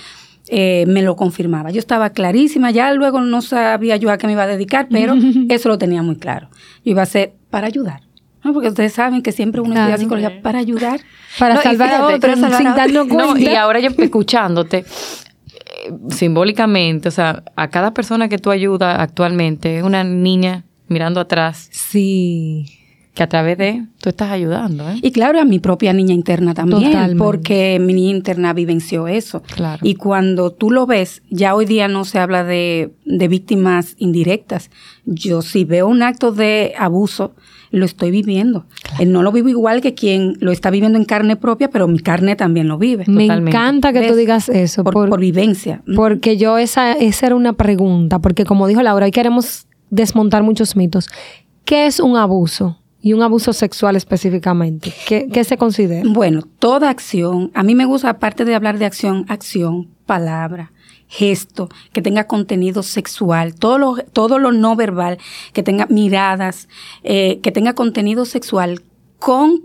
eh, 0.48 0.86
me 0.88 1.01
lo 1.03 1.15
confirmaba. 1.15 1.69
Yo 1.72 1.79
estaba 1.79 2.10
clarísima, 2.10 2.72
ya 2.72 2.91
luego 2.93 3.22
no 3.22 3.41
sabía 3.41 3.98
yo 3.98 4.10
a 4.10 4.17
qué 4.17 4.25
me 4.27 4.34
iba 4.34 4.43
a 4.43 4.48
dedicar, 4.48 4.88
pero 4.89 5.13
eso 5.50 5.69
lo 5.69 5.77
tenía 5.77 6.01
muy 6.01 6.15
claro. 6.15 6.50
Yo 6.84 6.91
iba 6.91 7.03
a 7.03 7.05
ser 7.05 7.34
para 7.50 7.67
ayudar. 7.67 8.01
¿no? 8.43 8.53
Porque 8.53 8.69
ustedes 8.69 8.93
saben 8.93 9.22
que 9.22 9.31
siempre 9.31 9.62
uno 9.62 9.72
Claro. 9.74 9.89
estudia 9.93 10.05
psicología 10.05 10.41
para 10.41 10.60
ayudar. 10.60 11.01
Para 11.38 11.53
No, 11.55 11.62
salvar 11.62 11.93
a 11.93 12.08
otros 12.08 12.39
salvar 12.39 12.58
sin 12.58 12.67
a 12.67 12.74
darnos 12.75 13.08
cuenta. 13.08 13.34
No, 13.34 13.38
y 13.38 13.48
ahora 13.53 13.79
yo 13.79 13.89
escuchándote, 13.98 14.77
eh, 14.79 15.91
simbólicamente, 16.10 17.10
o 17.10 17.12
sea, 17.12 17.43
a 17.55 17.67
cada 17.69 17.93
persona 17.93 18.29
que 18.29 18.39
tú 18.39 18.50
ayudas 18.50 18.98
actualmente 19.00 19.77
es 19.77 19.84
una 19.84 20.03
niña 20.03 20.63
mirando 20.88 21.19
atrás 21.19 21.69
Sí. 21.72 22.78
Que 23.13 23.23
a 23.23 23.27
través 23.27 23.57
de 23.57 23.85
tú 23.99 24.09
estás 24.09 24.31
ayudando, 24.31 24.89
¿eh? 24.89 24.99
Y 25.01 25.11
claro, 25.11 25.39
a 25.41 25.45
mi 25.45 25.59
propia 25.59 25.91
niña 25.93 26.13
interna 26.13 26.53
también, 26.53 26.91
Totalmente. 26.91 27.21
porque 27.23 27.77
mi 27.81 27.93
niña 27.93 28.11
interna 28.11 28.53
vivenció 28.53 29.07
eso. 29.07 29.41
Claro. 29.55 29.79
Y 29.85 29.95
cuando 29.95 30.51
tú 30.51 30.71
lo 30.71 30.85
ves, 30.85 31.21
ya 31.29 31.53
hoy 31.55 31.65
día 31.65 31.87
no 31.87 32.05
se 32.05 32.19
habla 32.19 32.43
de, 32.43 32.93
de 33.05 33.27
víctimas 33.27 33.95
indirectas. 33.97 34.69
Yo 35.05 35.41
si 35.41 35.65
veo 35.65 35.87
un 35.87 36.01
acto 36.03 36.31
de 36.31 36.73
abuso, 36.77 37.33
lo 37.71 37.85
estoy 37.85 38.09
viviendo. 38.11 38.65
Eh, 38.99 39.05
No 39.05 39.21
lo 39.21 39.31
vivo 39.31 39.49
igual 39.49 39.81
que 39.81 39.93
quien 39.95 40.37
lo 40.39 40.51
está 40.51 40.69
viviendo 40.69 40.97
en 40.97 41.05
carne 41.05 41.35
propia, 41.35 41.69
pero 41.69 41.87
mi 41.87 41.99
carne 41.99 42.35
también 42.35 42.67
lo 42.67 42.77
vive. 42.77 43.03
Me 43.07 43.23
Totalmente. 43.23 43.57
encanta 43.57 43.91
que 43.91 44.01
tú 44.01 44.07
¿Ves? 44.09 44.17
digas 44.17 44.49
eso. 44.49 44.83
por, 44.83 44.93
por- 44.93 45.09
por 45.09 45.19
vivencia. 45.19 45.81
Porque 45.95 46.37
yo, 46.37 46.57
esa, 46.57 46.93
esa 46.93 47.25
era 47.27 47.35
una 47.35 47.53
pregunta, 47.53 48.19
porque 48.19 48.45
como 48.45 48.65
dijo 48.67 48.81
Laura, 48.81 49.05
hoy 49.05 49.11
queremos 49.11 49.67
desmontar 49.89 50.41
muchos 50.43 50.75
mitos. 50.75 51.09
¿Qué 51.65 51.85
es 51.85 51.99
un 51.99 52.15
abuso? 52.17 52.78
Y 53.01 53.13
un 53.13 53.21
abuso 53.21 53.53
sexual 53.53 53.95
específicamente. 53.95 54.93
¿Qué, 55.07 55.29
qué 55.31 55.43
se 55.43 55.57
considera? 55.57 56.07
Bueno, 56.09 56.41
toda 56.59 56.89
acción, 56.89 57.51
a 57.53 57.63
mí 57.63 57.75
me 57.75 57.85
gusta, 57.85 58.09
aparte 58.09 58.43
de 58.43 58.55
hablar 58.55 58.77
de 58.77 58.85
acción, 58.85 59.25
acción, 59.29 59.87
palabra, 60.05 60.73
gesto, 61.07 61.69
que 61.91 62.01
tenga 62.01 62.27
contenido 62.27 62.83
sexual, 62.83 63.55
todo 63.55 63.77
lo, 63.77 63.95
todo 64.13 64.37
lo 64.37 64.51
no 64.51 64.75
verbal, 64.75 65.17
que 65.53 65.63
tenga 65.63 65.87
miradas, 65.87 66.69
eh, 67.03 67.39
que 67.41 67.51
tenga 67.51 67.73
contenido 67.73 68.25
sexual 68.25 68.83
con 69.17 69.63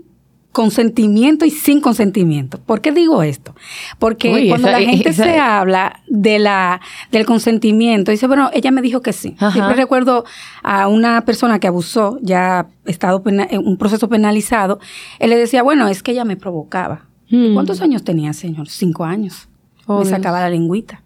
consentimiento 0.55 1.43
y 1.43 1.49
sin 1.51 1.81
consentimiento. 1.81 2.57
¿Por 2.61 2.79
qué 2.79 2.93
digo 2.93 3.21
esto? 3.23 3.53
Porque 3.99 4.31
Uy, 4.31 4.47
cuando 4.47 4.69
esa- 4.69 4.79
la 4.79 4.85
gente 4.89 5.09
esa- 5.09 5.23
se 5.25 5.37
habla 5.37 5.99
de 6.07 6.39
la, 6.39 6.79
del 7.11 7.25
consentimiento, 7.25 8.09
dice, 8.11 8.25
bueno, 8.25 8.49
ella 8.53 8.71
me 8.71 8.81
dijo 8.81 9.01
que 9.01 9.11
sí. 9.11 9.35
Ajá. 9.37 9.51
Siempre 9.51 9.75
recuerdo 9.75 10.23
a 10.63 10.87
una 10.87 11.25
persona 11.25 11.59
que 11.59 11.67
abusó, 11.67 12.17
ya 12.21 12.67
estado 12.85 13.21
pena- 13.21 13.45
en 13.51 13.67
un 13.67 13.75
proceso 13.77 14.07
penalizado, 14.07 14.79
él 15.19 15.29
le 15.31 15.35
decía, 15.35 15.61
bueno, 15.61 15.89
es 15.89 16.01
que 16.01 16.13
ella 16.13 16.23
me 16.23 16.37
provocaba. 16.37 17.03
Hmm. 17.29 17.53
¿Cuántos 17.53 17.81
años 17.81 18.05
tenía, 18.05 18.31
señor? 18.31 18.69
Cinco 18.69 19.03
años. 19.03 19.49
Oh, 19.87 19.95
me 19.97 20.05
Dios. 20.05 20.09
sacaba 20.15 20.39
la 20.39 20.49
lengüita. 20.49 21.03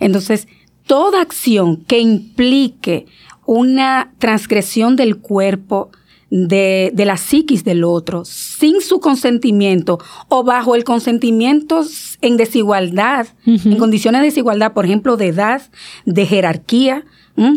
Entonces, 0.00 0.48
toda 0.86 1.22
acción 1.22 1.76
que 1.86 1.98
implique 1.98 3.06
una 3.46 4.12
transgresión 4.18 4.96
del 4.96 5.16
cuerpo, 5.16 5.90
de, 6.34 6.90
de 6.94 7.04
la 7.04 7.18
psiquis 7.18 7.62
del 7.62 7.84
otro, 7.84 8.24
sin 8.24 8.80
su 8.80 9.00
consentimiento 9.00 9.98
o 10.28 10.42
bajo 10.44 10.74
el 10.74 10.82
consentimiento 10.82 11.84
en 12.22 12.38
desigualdad, 12.38 13.26
en 13.44 13.76
condiciones 13.76 14.22
de 14.22 14.28
desigualdad, 14.28 14.72
por 14.72 14.86
ejemplo, 14.86 15.18
de 15.18 15.26
edad, 15.28 15.60
de 16.06 16.24
jerarquía. 16.24 17.04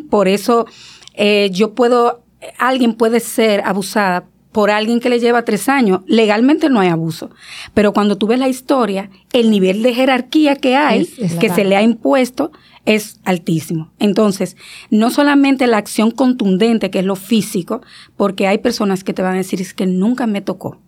Por 0.10 0.27
eso 0.27 0.65
eh, 1.13 1.50
yo 1.53 1.74
puedo, 1.74 2.22
alguien 2.58 2.94
puede 2.96 3.22
ser 3.22 3.62
abusada 3.62 4.25
por 4.51 4.72
alguien 4.72 5.00
que 5.01 5.10
le 5.10 5.20
lleva 5.20 5.44
tres 5.44 5.67
años, 5.70 6.01
legalmente 6.08 6.70
no 6.70 6.79
hay 6.82 6.88
abuso. 6.89 7.29
Pero 7.74 7.91
cuando 7.94 8.17
tú 8.17 8.27
ves 8.27 8.39
la 8.39 8.48
historia, 8.50 9.10
el 9.34 9.50
nivel 9.51 9.84
de 9.84 9.94
jerarquía 9.94 10.55
que 10.58 10.75
hay, 10.75 11.01
Es- 11.01 11.20
es 11.20 11.34
que 11.36 11.50
se 11.50 11.63
le 11.65 11.75
ha 11.75 11.82
impuesto, 11.82 12.51
es 12.86 13.20
altísimo. 13.24 13.92
Entonces, 14.00 14.56
no 14.89 15.10
solamente 15.10 15.68
la 15.68 15.77
acción 15.77 16.12
contundente, 16.12 16.92
que 16.92 17.00
es 17.00 17.06
lo 17.06 17.15
físico, 17.15 17.82
porque 18.15 18.48
hay 18.48 18.60
personas 18.60 19.04
que 19.04 19.13
te 19.13 19.22
van 19.22 19.34
a 19.34 19.38
decir, 19.38 19.62
es 19.62 19.74
que 19.74 19.86
nunca 19.86 20.27
me 20.27 20.42
tocó, 20.42 20.80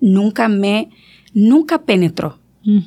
nunca 0.00 0.48
me, 0.48 0.90
nunca 1.34 1.82
penetró. 1.82 2.38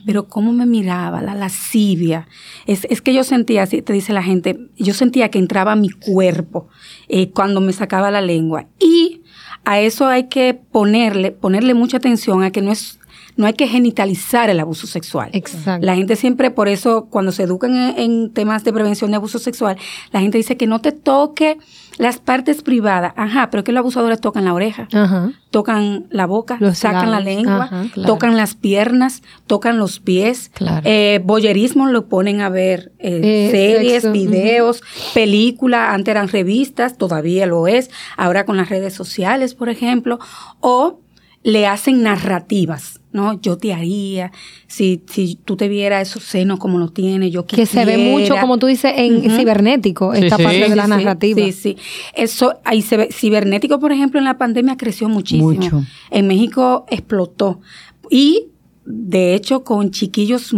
Pero 0.05 0.27
cómo 0.27 0.53
me 0.53 0.67
miraba, 0.67 1.23
la 1.23 1.33
lascivia. 1.33 2.27
Es, 2.67 2.85
es 2.91 3.01
que 3.01 3.11
yo 3.11 3.23
sentía, 3.23 3.63
así 3.63 3.81
te 3.81 3.91
dice 3.91 4.13
la 4.13 4.21
gente, 4.21 4.59
yo 4.77 4.93
sentía 4.93 5.31
que 5.31 5.39
entraba 5.39 5.71
a 5.71 5.75
mi 5.75 5.89
cuerpo 5.89 6.67
eh, 7.07 7.31
cuando 7.31 7.59
me 7.59 7.73
sacaba 7.73 8.11
la 8.11 8.21
lengua. 8.21 8.67
Y 8.79 9.23
a 9.65 9.79
eso 9.79 10.05
hay 10.05 10.27
que 10.27 10.53
ponerle, 10.53 11.31
ponerle 11.31 11.73
mucha 11.73 11.97
atención 11.97 12.43
a 12.43 12.51
que 12.51 12.61
no 12.61 12.71
es, 12.71 12.99
no 13.35 13.45
hay 13.47 13.53
que 13.53 13.67
genitalizar 13.67 14.49
el 14.49 14.59
abuso 14.59 14.87
sexual. 14.87 15.29
Exacto. 15.33 15.85
La 15.85 15.95
gente 15.95 16.15
siempre, 16.15 16.51
por 16.51 16.67
eso, 16.67 17.07
cuando 17.09 17.31
se 17.31 17.43
educan 17.43 17.75
en, 17.75 17.97
en 17.99 18.31
temas 18.33 18.63
de 18.63 18.73
prevención 18.73 19.11
de 19.11 19.17
abuso 19.17 19.39
sexual, 19.39 19.77
la 20.11 20.19
gente 20.21 20.37
dice 20.37 20.57
que 20.57 20.67
no 20.67 20.79
te 20.79 20.91
toque 20.91 21.57
las 21.97 22.17
partes 22.17 22.61
privadas. 22.63 23.13
Ajá, 23.15 23.49
pero 23.51 23.63
que 23.63 23.71
los 23.71 23.79
abusadores 23.81 24.19
tocan 24.19 24.45
la 24.45 24.53
oreja 24.55 24.87
Ajá. 24.91 25.31
tocan 25.51 26.07
la 26.09 26.25
boca, 26.25 26.57
Los 26.59 26.79
sacan 26.79 27.11
la 27.11 27.19
lengua, 27.19 27.65
ajá, 27.65 27.85
claro. 27.93 28.13
tocan 28.13 28.35
las 28.35 28.55
piernas, 28.55 29.21
tocan 29.45 29.77
los 29.77 29.99
pies. 29.99 30.49
Claro. 30.55 30.81
Eh, 30.85 31.21
boyerismo 31.23 31.87
lo 31.87 32.07
ponen 32.07 32.41
a 32.41 32.49
ver 32.49 32.91
eh, 32.97 33.21
Eh, 33.23 33.51
series, 33.51 34.01
sexo, 34.03 34.11
videos, 34.11 34.81
películas, 35.13 35.93
antes 35.93 36.11
eran 36.11 36.27
revistas, 36.29 36.97
todavía 36.97 37.45
lo 37.45 37.67
es, 37.67 37.89
ahora 38.17 38.45
con 38.45 38.57
las 38.57 38.69
redes 38.69 38.93
sociales, 38.93 39.53
por 39.53 39.69
ejemplo, 39.69 40.19
o 40.61 40.99
le 41.43 41.67
hacen 41.67 42.01
narrativas, 42.03 43.01
¿no? 43.13 43.39
Yo 43.41 43.57
te 43.57 43.73
haría, 43.73 44.31
si, 44.67 45.01
si 45.09 45.35
tú 45.45 45.55
te 45.55 45.67
vieras 45.69 46.09
esos 46.09 46.23
senos 46.23 46.59
como 46.59 46.79
lo 46.79 46.89
tiene, 46.89 47.31
yo 47.31 47.45
Que 47.45 47.55
quisiera. 47.57 47.89
se 47.91 47.97
ve 47.97 48.11
mucho, 48.11 48.35
como 48.41 48.57
tú 48.57 48.67
dices, 48.67 48.91
en 48.97 49.21
cibernético, 49.31 50.13
Sí, 50.13 50.23
esta 50.25 50.37
sí. 50.37 50.43
parte 50.43 50.59
de 50.59 50.67
Sí, 50.69 50.75
la 50.75 50.83
Sí, 50.85 50.89
narrativa. 50.89 51.41
Sí, 51.45 51.51
sí. 51.53 51.77
Eso, 52.15 52.55
ahí 52.65 52.81
se 52.81 52.97
ve, 52.97 53.09
cibernético, 53.11 53.79
por 53.79 53.91
ejemplo, 53.91 54.19
en 54.19 54.25
la 54.25 54.37
pandemia 54.37 54.75
creció 54.75 55.07
muchísimo. 55.07 55.51
Mucho. 55.51 55.83
En 56.11 56.27
México 56.27 56.85
explotó. 56.89 57.61
Y, 58.09 58.47
de 58.85 59.35
hecho, 59.35 59.63
con 59.63 59.91
chiquillos, 59.91 60.53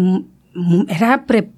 era 0.87 1.25
pre, 1.25 1.49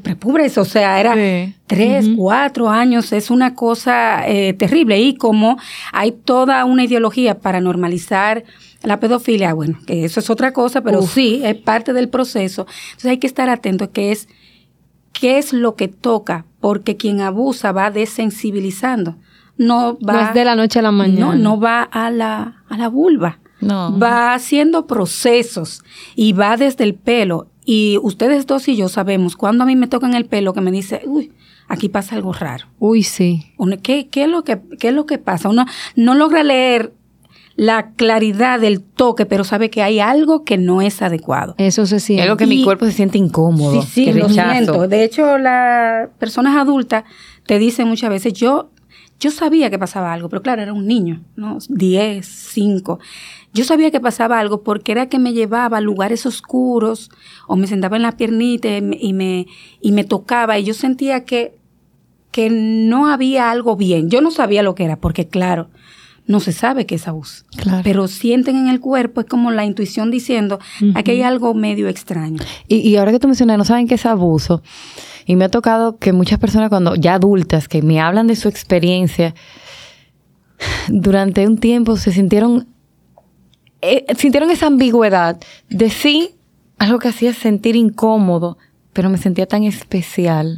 prepubres, 0.00 0.56
o 0.58 0.64
sea, 0.64 0.98
era 1.00 1.14
Sí. 1.14 1.54
tres, 1.66 2.08
cuatro 2.16 2.68
años, 2.70 3.12
es 3.12 3.30
una 3.30 3.54
cosa 3.54 4.26
eh, 4.28 4.52
terrible. 4.54 5.00
Y 5.00 5.14
como 5.14 5.58
hay 5.92 6.12
toda 6.12 6.64
una 6.64 6.84
ideología 6.84 7.38
para 7.38 7.60
normalizar 7.60 8.44
la 8.82 8.98
pedofilia, 9.00 9.54
bueno, 9.54 9.78
que 9.86 10.04
eso 10.04 10.20
es 10.20 10.28
otra 10.30 10.52
cosa, 10.52 10.80
pero 10.80 11.00
Uf. 11.00 11.12
sí, 11.14 11.40
es 11.44 11.54
parte 11.56 11.92
del 11.92 12.08
proceso. 12.08 12.66
Entonces 12.90 13.10
hay 13.10 13.18
que 13.18 13.26
estar 13.26 13.48
atento 13.48 13.92
que 13.92 14.12
es 14.12 14.28
qué 15.12 15.38
es 15.38 15.52
lo 15.52 15.76
que 15.76 15.88
toca, 15.88 16.46
porque 16.60 16.96
quien 16.96 17.20
abusa 17.20 17.70
va 17.72 17.90
desensibilizando. 17.90 19.16
No 19.58 19.98
va 19.98 20.12
No 20.14 20.20
es 20.20 20.34
de 20.34 20.44
la 20.44 20.54
noche 20.56 20.78
a 20.78 20.82
la 20.82 20.90
mañana. 20.92 21.26
No, 21.26 21.34
no 21.34 21.60
va 21.60 21.82
a 21.82 22.10
la, 22.10 22.62
a 22.68 22.76
la 22.78 22.88
vulva. 22.88 23.38
No. 23.60 23.96
Va 23.98 24.34
haciendo 24.34 24.86
procesos 24.88 25.84
y 26.16 26.32
va 26.32 26.56
desde 26.56 26.82
el 26.84 26.94
pelo. 26.94 27.46
Y 27.64 27.98
ustedes 28.02 28.46
dos 28.46 28.66
y 28.68 28.76
yo 28.76 28.88
sabemos, 28.88 29.36
cuando 29.36 29.64
a 29.64 29.66
mí 29.66 29.76
me 29.76 29.86
tocan 29.86 30.14
el 30.14 30.26
pelo, 30.26 30.52
que 30.52 30.60
me 30.60 30.72
dice, 30.72 31.02
uy, 31.04 31.32
aquí 31.68 31.88
pasa 31.88 32.16
algo 32.16 32.32
raro. 32.32 32.66
Uy, 32.78 33.02
sí. 33.02 33.52
Uno, 33.56 33.76
¿qué, 33.82 34.08
qué, 34.08 34.24
es 34.24 34.28
lo 34.28 34.44
que, 34.44 34.60
¿Qué 34.78 34.88
es 34.88 34.94
lo 34.94 35.06
que 35.06 35.18
pasa? 35.18 35.48
Uno 35.48 35.66
no 35.94 36.14
logra 36.14 36.42
leer 36.42 36.92
la 37.54 37.90
claridad 37.92 38.60
del 38.60 38.82
toque, 38.82 39.26
pero 39.26 39.44
sabe 39.44 39.70
que 39.70 39.82
hay 39.82 40.00
algo 40.00 40.44
que 40.44 40.56
no 40.58 40.82
es 40.82 41.02
adecuado. 41.02 41.54
Eso 41.58 41.86
se 41.86 42.00
siente. 42.00 42.22
Algo 42.22 42.36
que 42.36 42.46
mi 42.46 42.64
cuerpo 42.64 42.86
se 42.86 42.92
siente 42.92 43.18
incómodo. 43.18 43.82
Sí, 43.82 43.88
sí, 43.88 44.04
que 44.06 44.14
lo 44.14 44.28
siento. 44.28 44.88
De 44.88 45.04
hecho, 45.04 45.38
las 45.38 46.08
personas 46.18 46.56
adultas 46.56 47.04
te 47.46 47.58
dicen 47.58 47.88
muchas 47.88 48.10
veces, 48.10 48.32
yo, 48.32 48.70
yo 49.22 49.30
sabía 49.30 49.70
que 49.70 49.78
pasaba 49.78 50.12
algo, 50.12 50.28
pero 50.28 50.42
claro, 50.42 50.62
era 50.62 50.72
un 50.72 50.84
niño, 50.84 51.22
¿no? 51.36 51.58
10, 51.68 52.26
5. 52.26 52.98
Yo 53.54 53.62
sabía 53.62 53.92
que 53.92 54.00
pasaba 54.00 54.40
algo 54.40 54.64
porque 54.64 54.90
era 54.90 55.08
que 55.08 55.20
me 55.20 55.32
llevaba 55.32 55.78
a 55.78 55.80
lugares 55.80 56.26
oscuros 56.26 57.08
o 57.46 57.54
me 57.54 57.68
sentaba 57.68 57.94
en 57.94 58.02
la 58.02 58.16
piernita 58.16 58.76
y 58.76 58.82
me, 58.82 58.96
y 59.00 59.12
me, 59.12 59.46
y 59.80 59.92
me 59.92 60.02
tocaba 60.02 60.58
y 60.58 60.64
yo 60.64 60.74
sentía 60.74 61.24
que, 61.24 61.56
que 62.32 62.50
no 62.50 63.06
había 63.06 63.52
algo 63.52 63.76
bien. 63.76 64.10
Yo 64.10 64.20
no 64.22 64.32
sabía 64.32 64.64
lo 64.64 64.74
que 64.74 64.84
era 64.84 64.96
porque, 64.96 65.28
claro, 65.28 65.68
no 66.26 66.40
se 66.40 66.52
sabe 66.52 66.86
qué 66.86 66.94
es 66.94 67.08
abuso. 67.08 67.44
Claro. 67.56 67.82
Pero 67.84 68.08
sienten 68.08 68.56
en 68.56 68.68
el 68.68 68.80
cuerpo, 68.80 69.20
es 69.20 69.26
como 69.26 69.50
la 69.50 69.64
intuición 69.64 70.10
diciendo, 70.10 70.58
aquí 70.94 71.12
hay 71.12 71.22
algo 71.22 71.54
medio 71.54 71.88
extraño. 71.88 72.38
Y, 72.68 72.76
y 72.76 72.96
ahora 72.96 73.12
que 73.12 73.18
tú 73.18 73.26
mencionas, 73.28 73.58
no 73.58 73.64
saben 73.64 73.88
qué 73.88 73.96
es 73.96 74.06
abuso. 74.06 74.62
Y 75.26 75.36
me 75.36 75.44
ha 75.44 75.48
tocado 75.48 75.98
que 75.98 76.12
muchas 76.12 76.38
personas 76.38 76.68
cuando 76.68 76.94
ya 76.94 77.14
adultas 77.14 77.68
que 77.68 77.82
me 77.82 78.00
hablan 78.00 78.26
de 78.26 78.36
su 78.36 78.48
experiencia 78.48 79.34
durante 80.88 81.46
un 81.46 81.58
tiempo 81.58 81.96
se 81.96 82.12
sintieron 82.12 82.68
eh, 83.80 84.04
sintieron 84.16 84.50
esa 84.50 84.66
ambigüedad 84.68 85.40
de 85.68 85.90
sí 85.90 86.36
algo 86.78 86.98
que 86.98 87.08
hacía 87.08 87.32
sentir 87.32 87.76
incómodo, 87.76 88.58
pero 88.92 89.08
me 89.08 89.18
sentía 89.18 89.46
tan 89.46 89.62
especial. 89.64 90.56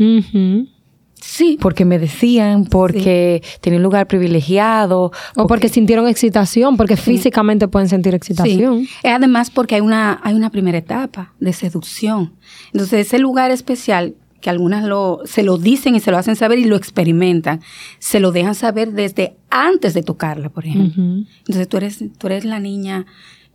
Sí. 1.26 1.58
Porque 1.60 1.84
me 1.84 1.98
decían, 1.98 2.66
porque 2.66 3.42
tenía 3.60 3.78
un 3.78 3.82
lugar 3.82 4.06
privilegiado. 4.06 5.10
O 5.36 5.46
porque 5.46 5.68
sintieron 5.68 6.06
excitación, 6.06 6.76
porque 6.76 6.96
físicamente 6.96 7.66
pueden 7.66 7.88
sentir 7.88 8.14
excitación. 8.14 8.84
Sí. 8.84 9.08
Además, 9.08 9.50
porque 9.50 9.76
hay 9.76 9.80
una, 9.80 10.20
hay 10.22 10.34
una 10.34 10.50
primera 10.50 10.78
etapa 10.78 11.32
de 11.40 11.52
seducción. 11.52 12.34
Entonces, 12.72 13.06
ese 13.06 13.18
lugar 13.18 13.50
especial 13.50 14.14
que 14.40 14.50
algunas 14.50 14.84
lo, 14.84 15.20
se 15.24 15.42
lo 15.42 15.56
dicen 15.56 15.96
y 15.96 16.00
se 16.00 16.10
lo 16.10 16.18
hacen 16.18 16.36
saber 16.36 16.58
y 16.58 16.66
lo 16.66 16.76
experimentan, 16.76 17.62
se 17.98 18.20
lo 18.20 18.30
dejan 18.30 18.54
saber 18.54 18.92
desde 18.92 19.36
antes 19.48 19.94
de 19.94 20.02
tocarla, 20.02 20.50
por 20.50 20.66
ejemplo. 20.66 21.02
Entonces 21.02 21.66
tú 21.66 21.78
eres, 21.78 22.04
tú 22.18 22.26
eres 22.26 22.44
la 22.44 22.60
niña 22.60 23.06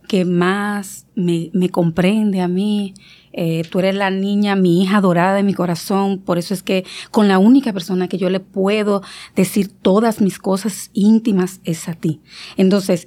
que 0.08 0.24
más 0.24 1.06
me, 1.14 1.50
me 1.52 1.68
comprende 1.68 2.40
a 2.40 2.48
mí, 2.48 2.94
eh, 3.32 3.62
tú 3.70 3.78
eres 3.78 3.94
la 3.94 4.10
niña, 4.10 4.56
mi 4.56 4.82
hija 4.82 4.98
adorada 4.98 5.34
de 5.34 5.42
mi 5.42 5.54
corazón, 5.54 6.18
por 6.18 6.38
eso 6.38 6.52
es 6.54 6.62
que 6.62 6.84
con 7.10 7.28
la 7.28 7.38
única 7.38 7.72
persona 7.72 8.08
que 8.08 8.18
yo 8.18 8.30
le 8.30 8.40
puedo 8.40 9.02
decir 9.36 9.68
todas 9.68 10.20
mis 10.20 10.38
cosas 10.38 10.90
íntimas 10.94 11.60
es 11.64 11.88
a 11.88 11.94
ti. 11.94 12.20
Entonces, 12.56 13.06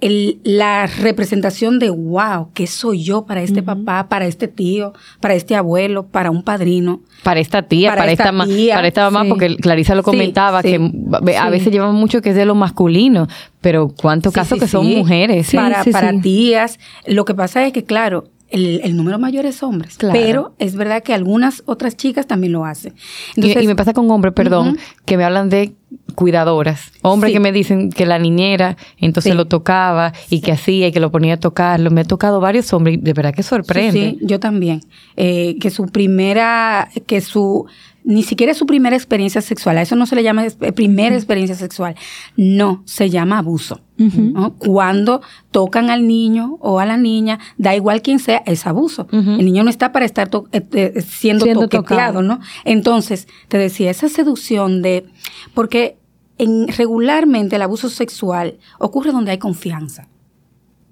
el, 0.00 0.38
la 0.44 0.86
representación 0.86 1.78
de, 1.78 1.88
wow, 1.88 2.50
¿qué 2.52 2.66
soy 2.66 3.02
yo 3.02 3.24
para 3.24 3.42
este 3.42 3.62
papá, 3.62 4.08
para 4.08 4.26
este 4.26 4.48
tío, 4.48 4.92
para 5.20 5.34
este 5.34 5.56
abuelo, 5.56 6.06
para 6.08 6.30
un 6.30 6.42
padrino? 6.42 7.00
Para 7.22 7.40
esta 7.40 7.62
tía, 7.62 7.94
para, 7.96 8.12
esta, 8.12 8.32
tía, 8.44 8.74
para 8.74 8.88
esta 8.88 9.04
mamá, 9.04 9.22
sí. 9.22 9.28
porque 9.30 9.56
Clarisa 9.56 9.94
lo 9.94 10.02
comentaba, 10.02 10.60
Sí, 10.62 10.76
sí, 10.76 10.92
que 11.24 11.36
a 11.38 11.48
veces 11.48 11.72
llevamos 11.72 11.94
mucho 11.94 12.20
que 12.20 12.30
es 12.30 12.36
de 12.36 12.44
lo 12.44 12.54
masculino, 12.54 13.28
pero 13.60 13.88
cuántos 13.88 14.34
casos 14.34 14.58
que 14.58 14.68
son 14.68 14.84
sí. 14.84 14.96
mujeres. 14.96 15.50
para 15.54 15.82
sí, 15.84 15.90
para 15.90 16.20
tías. 16.20 16.78
Lo 17.06 17.24
que 17.24 17.34
pasa 17.34 17.66
es 17.66 17.72
que, 17.72 17.84
claro, 17.84 18.28
el, 18.54 18.80
el 18.84 18.96
número 18.96 19.18
mayor 19.18 19.46
es 19.46 19.62
hombres, 19.62 19.96
Claro. 19.98 20.18
pero 20.18 20.54
es 20.58 20.74
verdad 20.76 21.02
que 21.02 21.12
algunas 21.14 21.62
otras 21.66 21.96
chicas 21.96 22.26
también 22.26 22.52
lo 22.52 22.64
hacen. 22.64 22.94
Y- 23.36 23.40
Entonces, 23.40 23.62
y, 23.64 23.66
me 23.66 23.76
pasa 23.76 23.92
con 23.92 24.10
hombres, 24.10 24.32
perdón, 24.34 24.78
que 25.04 25.16
me 25.16 25.24
hablan 25.24 25.48
de 25.48 25.74
cuidadoras. 26.14 26.92
Hombres 27.02 27.30
Sí. 27.30 27.34
que 27.34 27.40
me 27.40 27.52
dicen 27.52 27.90
que 27.90 28.06
la 28.06 28.18
niñera 28.18 28.76
entonces 28.98 29.32
Sí. 29.32 29.36
lo 29.36 29.46
tocaba 29.46 30.12
y 30.30 30.40
que 30.40 30.52
hacía 30.52 30.88
y 30.88 30.92
que 30.92 31.00
lo 31.00 31.10
ponía 31.10 31.34
a 31.34 31.36
tocarlo. 31.38 31.90
Me 31.90 32.02
he 32.02 32.04
tocado 32.04 32.40
varios 32.40 32.72
hombres 32.72 32.96
y 32.96 33.00
de 33.00 33.12
verdad 33.12 33.34
que 33.34 33.42
sorprende. 33.42 33.92
Sí, 33.92 34.16
sí, 34.20 34.26
yo 34.26 34.38
también. 34.40 34.80
Eh, 35.16 35.56
que 35.60 35.70
su 35.70 35.86
primera, 35.86 36.88
que 37.06 37.20
su, 37.20 37.66
ni 38.06 38.22
siquiera 38.22 38.52
es 38.52 38.58
su 38.58 38.66
primera 38.66 38.94
experiencia 38.94 39.40
sexual, 39.40 39.78
a 39.78 39.82
eso 39.82 39.96
no 39.96 40.04
se 40.06 40.14
le 40.14 40.22
llama 40.22 40.44
eh, 40.46 40.72
primera 40.72 41.14
experiencia 41.16 41.56
sexual, 41.56 41.94
no, 42.36 42.82
se 42.84 43.08
llama 43.10 43.38
abuso. 43.38 43.80
¿no? 43.96 44.54
Cuando 44.56 45.22
tocan 45.52 45.88
al 45.88 46.06
niño 46.06 46.56
o 46.60 46.80
a 46.80 46.84
la 46.86 46.96
niña, 46.96 47.38
da 47.58 47.74
igual 47.74 48.02
quién 48.02 48.18
sea, 48.18 48.42
es 48.44 48.66
abuso. 48.66 49.06
El 49.12 49.44
niño 49.44 49.62
no 49.64 49.70
está 49.70 49.90
para 49.92 50.04
estar 50.04 50.28
to- 50.28 50.48
eh, 50.52 50.62
eh, 50.72 51.00
siendo, 51.00 51.44
Siendo 51.44 51.68
toqueteado. 51.68 52.20
¿no? 52.22 52.40
Entonces, 52.64 53.26
te 53.48 53.56
decía, 53.56 53.90
esa 53.90 54.08
seducción 54.08 54.82
de, 54.82 55.06
porque 55.54 55.96
en, 56.38 56.68
regularmente 56.68 57.56
el 57.56 57.62
abuso 57.62 57.88
sexual 57.88 58.58
ocurre 58.78 59.12
donde 59.12 59.30
hay 59.30 59.38
confianza 59.38 60.08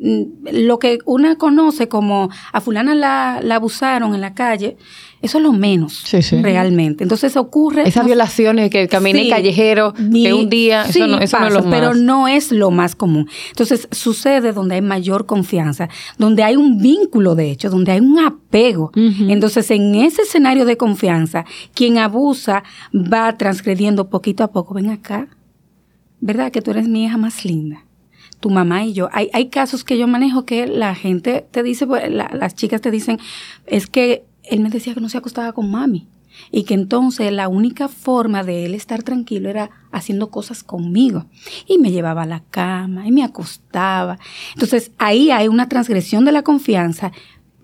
lo 0.05 0.79
que 0.81 0.99
una 1.05 1.37
conoce 1.37 1.87
como 1.89 2.29
a 2.53 2.61
fulana 2.61 2.95
la, 2.97 3.39
la 3.43 3.55
abusaron 3.57 4.15
en 4.17 4.21
la 4.21 4.35
calle, 4.35 4.77
eso 5.21 5.39
es 5.39 5.45
lo 5.45 5.53
menos 5.53 5.93
Sí, 6.05 6.21
sí. 6.23 6.43
realmente. 6.43 7.05
Entonces 7.05 7.37
ocurre... 7.37 7.87
Esas 7.87 8.03
no- 8.03 8.09
violaciones 8.09 8.69
que 8.71 8.89
caminé 8.89 9.23
Sí. 9.23 9.31
callejero, 9.31 9.95
Ni- 9.99 10.33
un 10.33 10.51
día, 10.51 10.83
eso 10.89 11.07
no, 11.07 11.19
eso 11.21 11.39
no 11.39 11.47
es 11.47 11.55
lo 11.55 11.71
Pero 11.71 11.89
más. 11.91 11.99
no 11.99 12.27
es 12.27 12.51
lo 12.51 12.73
más 12.73 12.97
común. 12.97 13.29
Entonces, 13.51 13.87
sucede 13.93 14.53
donde 14.53 14.75
hay 14.75 14.83
mayor 14.83 15.27
confianza, 15.27 15.89
donde 16.19 16.43
hay 16.43 16.57
un 16.57 16.79
vínculo, 16.79 17.37
de 17.37 17.53
hecho, 17.53 17.71
donde 17.71 17.93
hay 17.93 18.01
un 18.01 18.19
apego. 18.19 18.91
Entonces, 18.97 19.71
en 19.71 19.95
ese 19.95 20.23
escenario 20.23 20.65
de 20.65 20.77
confianza, 20.77 21.45
quien 21.75 21.99
abusa 21.99 22.65
va 22.93 23.37
transgrediendo 23.39 24.11
poquito 24.11 24.43
a 24.43 24.51
poco. 24.51 24.75
Ven 24.75 24.91
acá, 24.91 25.29
¿verdad? 26.21 26.51
Que 26.51 26.61
tú 26.61 26.73
eres 26.73 26.89
mi 26.89 27.05
hija 27.05 27.17
más 27.19 27.45
linda. 27.45 27.85
Tu 28.43 28.51
mamá 28.51 28.85
y 28.85 28.93
yo. 28.93 29.09
Hay, 29.13 29.31
hay 29.33 29.51
casos 29.51 29.85
que 29.85 29.97
yo 29.97 30.09
manejo 30.09 30.45
que 30.45 30.67
la 30.67 30.97
gente 30.97 31.47
te 31.53 31.63
dice, 31.63 31.87
pues, 31.87 32.11
la- 32.11 32.29
las 32.35 32.57
chicas 32.57 32.81
te 32.81 32.91
dicen, 32.91 33.19
es 33.67 33.87
que 33.87 34.25
él 34.43 34.59
me 34.59 34.69
decía 34.69 34.95
que 34.95 35.01
no 35.01 35.09
se 35.09 35.17
acostaba 35.19 35.53
con 35.53 35.71
mami. 35.71 36.09
Y 36.51 36.65
que 36.65 36.75
entonces 36.75 37.31
la 37.31 37.47
única 37.47 37.87
forma 37.87 38.43
de 38.43 38.65
él 38.67 38.75
estar 38.75 39.05
tranquilo 39.05 39.49
era 39.49 39.71
haciendo 39.93 40.31
cosas 40.31 40.65
conmigo. 40.65 41.27
Y 41.69 41.79
me 41.79 41.93
llevaba 41.93 42.23
a 42.23 42.27
la 42.27 42.43
cama 42.51 43.07
y 43.07 43.13
me 43.13 43.23
acostaba. 43.23 44.19
Entonces 44.55 44.91
ahí 44.99 45.31
hay 45.31 45.47
una 45.47 45.69
transgresión 45.69 46.25
de 46.25 46.33
la 46.33 46.43
confianza, 46.43 47.13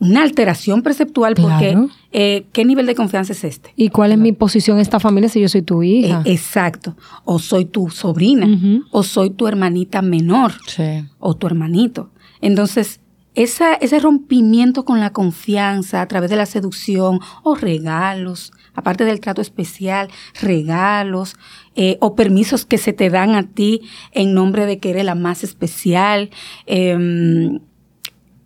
una 0.01 0.23
alteración 0.23 0.83
perceptual 0.83 1.35
porque 1.35 1.73
Claro. 1.73 1.89
eh, 2.13 2.47
¿qué 2.53 2.65
nivel 2.65 2.87
de 2.87 2.95
confianza 2.95 3.33
es 3.33 3.43
este? 3.45 3.73
¿Y 3.77 3.89
cuál 3.89 4.13
es 4.13 4.19
mi 4.19 4.33
posición 4.33 4.77
en 4.79 4.83
esta 4.83 5.01
familia 5.01 5.29
si 5.29 5.41
yo 5.41 5.49
soy 5.49 5.63
tu 5.63 5.83
hija? 5.83 6.23
Eh, 6.25 6.33
exacto. 6.33 6.97
O 7.25 7.39
soy 7.39 7.65
tu 7.65 7.91
sobrina, 7.91 8.47
o 8.93 9.03
soy 9.03 9.31
tu 9.31 9.47
hermanita 9.49 10.01
menor, 10.03 10.53
Sí. 10.67 11.05
o 11.19 11.35
tu 11.35 11.47
hermanito. 11.49 12.11
Entonces, 12.41 13.01
esa, 13.35 13.75
ese 13.75 13.99
rompimiento 14.01 14.85
con 14.85 15.01
la 15.01 15.11
confianza 15.13 16.01
a 16.01 16.07
través 16.09 16.31
de 16.31 16.37
la 16.37 16.47
seducción 16.47 17.21
o 17.45 17.55
regalos, 17.55 18.53
aparte 18.75 19.05
del 19.05 19.21
trato 19.21 19.41
especial, 19.43 20.09
regalos 20.41 21.37
eh, 21.77 21.99
o 22.01 22.15
permisos 22.17 22.65
que 22.65 22.79
se 22.79 22.93
te 22.93 23.11
dan 23.11 23.35
a 23.37 23.43
ti 23.45 23.83
en 24.13 24.35
nombre 24.35 24.67
de 24.67 24.79
que 24.79 24.91
eres 24.91 25.05
la 25.05 25.15
más 25.15 25.45
especial. 25.45 26.31
Em, 26.67 27.61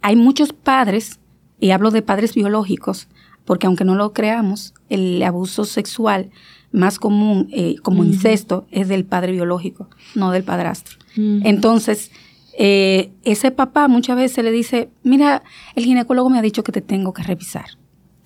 hay 0.02 0.16
muchos 0.16 0.52
padres, 0.52 1.20
y 1.62 1.70
hablo 1.70 1.92
de 1.92 2.02
padres 2.02 2.34
biológicos, 2.34 3.06
porque 3.44 3.68
aunque 3.68 3.84
no 3.84 3.94
lo 3.94 4.12
creamos, 4.12 4.74
el 4.88 5.22
abuso 5.22 5.64
sexual 5.64 6.30
más 6.72 6.98
común 6.98 7.48
eh, 7.52 7.76
como 7.84 8.02
incesto 8.02 8.66
es 8.72 8.88
del 8.88 9.04
padre 9.04 9.30
biológico, 9.30 9.88
no 10.16 10.32
del 10.32 10.42
padrastro. 10.42 10.98
Entonces, 11.16 12.10
eh, 12.58 13.12
ese 13.22 13.52
papá 13.52 13.86
muchas 13.86 14.16
veces 14.16 14.42
le 14.42 14.50
dice, 14.50 14.90
mira, 15.04 15.44
el 15.76 15.84
ginecólogo 15.84 16.30
me 16.30 16.38
ha 16.40 16.42
dicho 16.42 16.64
que 16.64 16.72
te 16.72 16.80
tengo 16.80 17.12
que 17.12 17.22
revisar. 17.22 17.66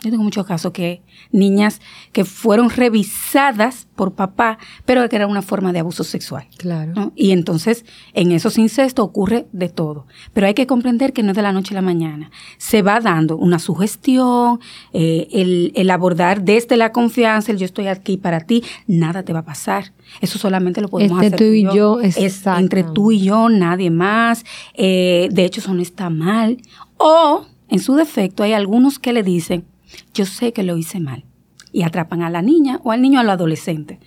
Yo 0.06 0.12
tengo 0.12 0.24
muchos 0.24 0.46
casos 0.46 0.72
que 0.72 1.02
niñas 1.32 1.80
que 2.12 2.24
fueron 2.24 2.70
revisadas 2.70 3.88
por 3.96 4.14
papá, 4.14 4.58
pero 4.84 5.08
que 5.08 5.16
era 5.16 5.26
una 5.26 5.42
forma 5.42 5.72
de 5.72 5.80
abuso 5.80 6.04
sexual. 6.04 6.46
Claro. 6.56 6.92
¿no? 6.94 7.12
Y 7.16 7.32
entonces 7.32 7.84
en 8.14 8.30
esos 8.30 8.56
incestos 8.56 9.04
ocurre 9.04 9.46
de 9.52 9.68
todo. 9.68 10.06
Pero 10.32 10.46
hay 10.46 10.54
que 10.54 10.66
comprender 10.66 11.12
que 11.12 11.22
no 11.22 11.30
es 11.30 11.36
de 11.36 11.42
la 11.42 11.52
noche 11.52 11.74
a 11.74 11.76
la 11.76 11.82
mañana. 11.82 12.30
Se 12.58 12.82
va 12.82 13.00
dando 13.00 13.36
una 13.36 13.58
sugestión, 13.58 14.60
eh, 14.92 15.26
el, 15.32 15.72
el 15.74 15.90
abordar 15.90 16.42
desde 16.42 16.76
la 16.76 16.92
confianza, 16.92 17.50
el 17.50 17.58
yo 17.58 17.64
estoy 17.64 17.88
aquí 17.88 18.16
para 18.16 18.40
ti, 18.40 18.62
nada 18.86 19.24
te 19.24 19.32
va 19.32 19.40
a 19.40 19.44
pasar. 19.44 19.92
Eso 20.20 20.38
solamente 20.38 20.80
lo 20.80 20.88
podemos 20.88 21.22
Entre 21.22 21.36
hacer 21.36 21.38
tú 21.38 21.52
y 21.52 21.64
tú 21.64 21.74
yo, 21.74 22.00
Es 22.00 22.46
entre 22.46 22.84
tú 22.84 23.10
y 23.10 23.24
yo, 23.24 23.48
nadie 23.48 23.90
más. 23.90 24.44
Eh, 24.74 25.28
de 25.32 25.44
hecho, 25.44 25.60
eso 25.60 25.74
no 25.74 25.82
está 25.82 26.10
mal. 26.10 26.58
O, 26.96 27.46
en 27.68 27.78
su 27.80 27.94
defecto, 27.94 28.42
hay 28.42 28.52
algunos 28.52 28.98
que 28.98 29.12
le 29.12 29.22
dicen, 29.22 29.64
yo 30.14 30.26
sé 30.26 30.52
que 30.52 30.62
lo 30.62 30.76
hice 30.76 31.00
mal. 31.00 31.24
Y 31.72 31.82
atrapan 31.82 32.22
a 32.22 32.30
la 32.30 32.42
niña 32.42 32.80
o 32.84 32.92
al 32.92 33.02
niño 33.02 33.18
o 33.18 33.22
al 33.22 33.30
adolescente. 33.30 34.00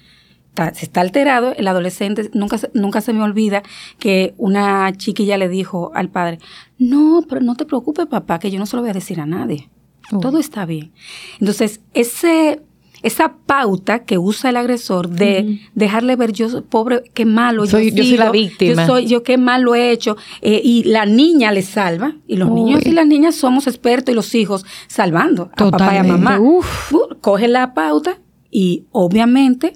Está- 0.49 0.73
se 0.73 0.85
está 0.85 1.01
alterado, 1.01 1.53
el 1.55 1.67
adolescente, 1.67 2.29
nunca, 2.33 2.57
se- 2.57 2.71
nunca 2.73 3.01
se 3.01 3.13
me 3.13 3.21
olvida 3.23 3.61
que 3.99 4.33
una 4.37 4.91
chiquilla 4.93 5.37
le 5.37 5.47
dijo 5.47 5.91
al 5.93 6.09
padre, 6.09 6.39
no, 6.79 7.23
pero 7.29 7.41
no 7.41 7.55
te 7.55 7.65
preocupes 7.65 8.07
papá, 8.07 8.39
que 8.39 8.49
yo 8.51 8.57
no 8.59 8.65
se 8.65 8.75
lo 8.75 8.81
voy 8.81 8.89
a 8.89 8.93
decir 8.93 9.19
a 9.21 9.25
nadie. 9.25 9.69
Oh. 10.11 10.19
Todo 10.19 10.39
está 10.39 10.65
bien. 10.65 10.91
Entonces, 11.39 11.81
ese, 11.93 12.61
esa 13.03 13.33
pauta 13.45 13.99
que 13.99 14.17
usa 14.17 14.49
el 14.49 14.57
agresor 14.57 15.09
de 15.09 15.59
dejarle 15.75 16.15
ver 16.15 16.31
yo, 16.33 16.63
pobre, 16.65 17.03
qué 17.13 17.25
malo 17.25 17.65
Soy- 17.65 17.91
yo 17.91 17.97
yo 17.97 18.03
soy 18.03 18.17
la 18.17 18.31
víctima. 18.31 18.81
Yo 18.83 18.87
soy, 18.87 19.05
yo 19.07 19.23
qué 19.23 19.37
mal 19.37 19.61
lo 19.63 19.75
he 19.75 19.91
hecho. 19.91 20.17
eh, 20.41 20.61
y 20.63 20.83
la 20.83 21.05
niña 21.05 21.51
le 21.51 21.61
salva. 21.61 22.15
Y 22.27 22.35
los 22.37 22.49
niños 22.51 22.85
y 22.85 22.91
las 22.91 23.07
niñas 23.07 23.35
somos 23.35 23.67
expertos 23.67 24.11
y 24.11 24.15
los 24.15 24.33
hijos 24.35 24.65
salvando 24.87 25.49
a 25.53 25.69
papá 25.71 25.93
y 25.95 25.97
a 25.97 26.03
mamá. 26.03 26.39
Uf. 26.39 26.93
Uh, 26.93 27.15
Coge 27.21 27.47
la 27.47 27.73
pauta 27.73 28.17
y 28.51 28.83
obviamente 28.91 29.73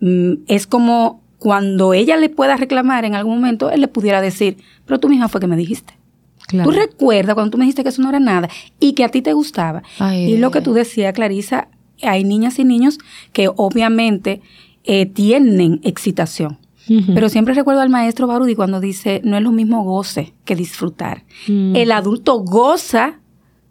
mm, 0.00 0.32
es 0.46 0.66
como 0.66 1.22
cuando 1.38 1.92
ella 1.92 2.16
le 2.16 2.28
pueda 2.30 2.56
reclamar 2.56 3.04
en 3.04 3.14
algún 3.14 3.34
momento, 3.36 3.70
él 3.70 3.80
le 3.82 3.88
pudiera 3.88 4.20
decir, 4.22 4.56
pero 4.86 4.98
tú 4.98 5.08
misma 5.08 5.28
fue 5.28 5.40
que 5.40 5.46
me 5.46 5.56
dijiste. 5.56 5.94
Claro. 6.46 6.70
Tú 6.70 6.76
recuerdas 6.76 7.34
cuando 7.34 7.50
tú 7.50 7.58
me 7.58 7.64
dijiste 7.64 7.82
que 7.82 7.88
eso 7.88 8.02
no 8.02 8.08
era 8.10 8.20
nada 8.20 8.48
y 8.78 8.92
que 8.92 9.04
a 9.04 9.08
ti 9.08 9.22
te 9.22 9.32
gustaba. 9.32 9.82
Ay, 9.98 10.32
y 10.32 10.36
lo 10.38 10.50
que 10.50 10.60
tú 10.60 10.72
decías, 10.74 11.12
Clarisa, 11.14 11.68
hay 12.02 12.24
niñas 12.24 12.58
y 12.58 12.64
niños 12.64 12.98
que 13.32 13.48
obviamente 13.54 14.40
eh, 14.84 15.06
tienen 15.06 15.80
excitación. 15.82 16.58
Pero 17.14 17.30
siempre 17.30 17.54
recuerdo 17.54 17.80
al 17.80 17.88
maestro 17.88 18.26
Barudi 18.26 18.54
cuando 18.54 18.78
dice, 18.78 19.22
no 19.24 19.38
es 19.38 19.42
lo 19.42 19.52
mismo 19.52 19.82
goce 19.84 20.34
que 20.44 20.54
disfrutar. 20.54 21.24
Mm. 21.48 21.74
El 21.76 21.92
adulto 21.92 22.40
goza, 22.40 23.20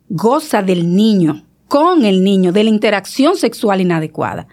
goza 0.10 0.64
del 0.64 0.96
niño, 0.96 1.46
con 1.68 2.06
el 2.06 2.24
niño, 2.24 2.52
de 2.52 2.64
la 2.64 2.72
interacción 2.72 3.36
sexual 3.36 3.82
inadecuada. 3.82 4.48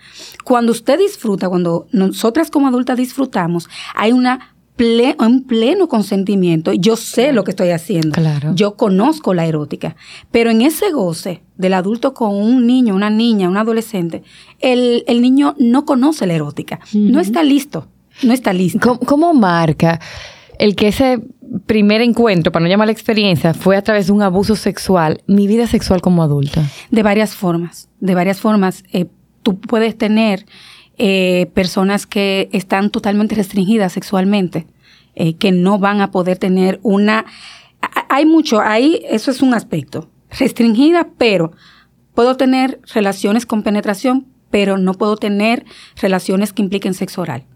Cuando 0.44 0.72
usted 0.72 0.98
disfruta, 0.98 1.48
cuando 1.48 1.86
nosotras 1.92 2.50
como 2.50 2.68
adultas 2.68 2.98
disfrutamos, 2.98 3.68
hay 3.94 4.12
una 4.12 4.54
en 4.80 5.42
pleno 5.44 5.88
consentimiento. 5.88 6.72
Yo 6.72 6.96
sé 6.96 7.32
lo 7.32 7.44
que 7.44 7.50
estoy 7.50 7.70
haciendo. 7.70 8.12
Claro. 8.12 8.54
Yo 8.54 8.76
conozco 8.76 9.34
la 9.34 9.46
erótica. 9.46 9.96
Pero 10.30 10.50
en 10.50 10.62
ese 10.62 10.90
goce 10.90 11.42
del 11.56 11.74
adulto 11.74 12.14
con 12.14 12.34
un 12.34 12.66
niño, 12.66 12.94
una 12.94 13.10
niña, 13.10 13.48
un 13.48 13.56
adolescente, 13.56 14.22
el, 14.58 15.04
el 15.06 15.20
niño 15.20 15.54
no 15.58 15.84
conoce 15.84 16.26
la 16.26 16.34
erótica. 16.34 16.80
No 16.94 17.20
está 17.20 17.42
listo. 17.42 17.88
No 18.22 18.32
está 18.32 18.52
listo. 18.52 18.80
¿Cómo, 18.80 19.00
cómo 19.00 19.34
marca 19.34 20.00
el 20.58 20.76
que 20.76 20.88
ese 20.88 21.20
primer 21.66 22.00
encuentro, 22.00 22.52
para 22.52 22.62
no 22.62 22.68
llamar 22.68 22.88
la 22.88 22.92
experiencia, 22.92 23.54
fue 23.54 23.76
a 23.76 23.82
través 23.82 24.06
de 24.06 24.12
un 24.12 24.22
abuso 24.22 24.56
sexual, 24.56 25.22
mi 25.26 25.46
vida 25.46 25.66
sexual 25.66 26.00
como 26.00 26.22
adulta? 26.22 26.64
De 26.90 27.02
varias 27.02 27.34
formas. 27.34 27.88
De 28.00 28.14
varias 28.14 28.40
formas. 28.40 28.84
Eh, 28.92 29.06
tú 29.42 29.58
puedes 29.58 29.96
tener 29.96 30.46
eh, 31.02 31.50
personas 31.54 32.06
que 32.06 32.50
están 32.52 32.90
totalmente 32.90 33.34
restringidas 33.34 33.94
sexualmente, 33.94 34.66
eh, 35.14 35.32
que 35.32 35.50
no 35.50 35.78
van 35.78 36.02
a 36.02 36.10
poder 36.10 36.36
tener 36.36 36.78
una... 36.82 37.24
Hay 38.10 38.26
mucho, 38.26 38.60
ahí 38.60 39.00
eso 39.08 39.30
es 39.30 39.40
un 39.40 39.54
aspecto. 39.54 40.10
Restringida, 40.38 41.08
pero 41.16 41.52
puedo 42.14 42.36
tener 42.36 42.82
relaciones 42.92 43.46
con 43.46 43.62
penetración, 43.62 44.26
pero 44.50 44.76
no 44.76 44.92
puedo 44.92 45.16
tener 45.16 45.64
relaciones 45.96 46.52
que 46.52 46.60
impliquen 46.60 46.92
sexo 46.92 47.22
oral. 47.22 47.46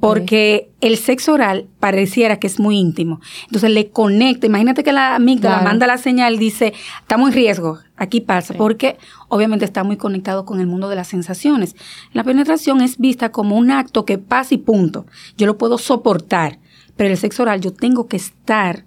Porque 0.00 0.70
el 0.80 0.96
sexo 0.96 1.32
oral 1.32 1.66
pareciera 1.80 2.38
que 2.38 2.46
es 2.46 2.60
muy 2.60 2.78
íntimo. 2.78 3.20
Entonces 3.46 3.70
le 3.70 3.90
conecta. 3.90 4.46
Imagínate 4.46 4.84
que 4.84 4.92
la 4.92 5.14
amígdala 5.16 5.56
Claro. 5.56 5.68
manda 5.70 5.86
la 5.86 5.98
señal, 5.98 6.38
dice, 6.38 6.72
estamos 7.00 7.28
en 7.30 7.34
riesgo, 7.34 7.78
aquí 7.96 8.20
pasa. 8.20 8.54
Porque 8.54 8.96
obviamente 9.28 9.64
está 9.64 9.82
muy 9.84 9.96
conectado 9.96 10.44
con 10.44 10.60
el 10.60 10.66
mundo 10.66 10.88
de 10.88 10.96
las 10.96 11.08
sensaciones. 11.08 11.74
La 12.12 12.22
penetración 12.24 12.80
es 12.80 12.98
vista 12.98 13.30
como 13.32 13.56
un 13.56 13.70
acto 13.70 14.04
que 14.04 14.18
pasa 14.18 14.54
y 14.54 14.58
punto. 14.58 15.06
Yo 15.36 15.46
lo 15.46 15.58
puedo 15.58 15.78
soportar. 15.78 16.58
Pero 16.96 17.10
el 17.10 17.16
sexo 17.16 17.42
oral 17.42 17.60
yo 17.60 17.72
tengo 17.72 18.06
que 18.06 18.16
estar 18.16 18.84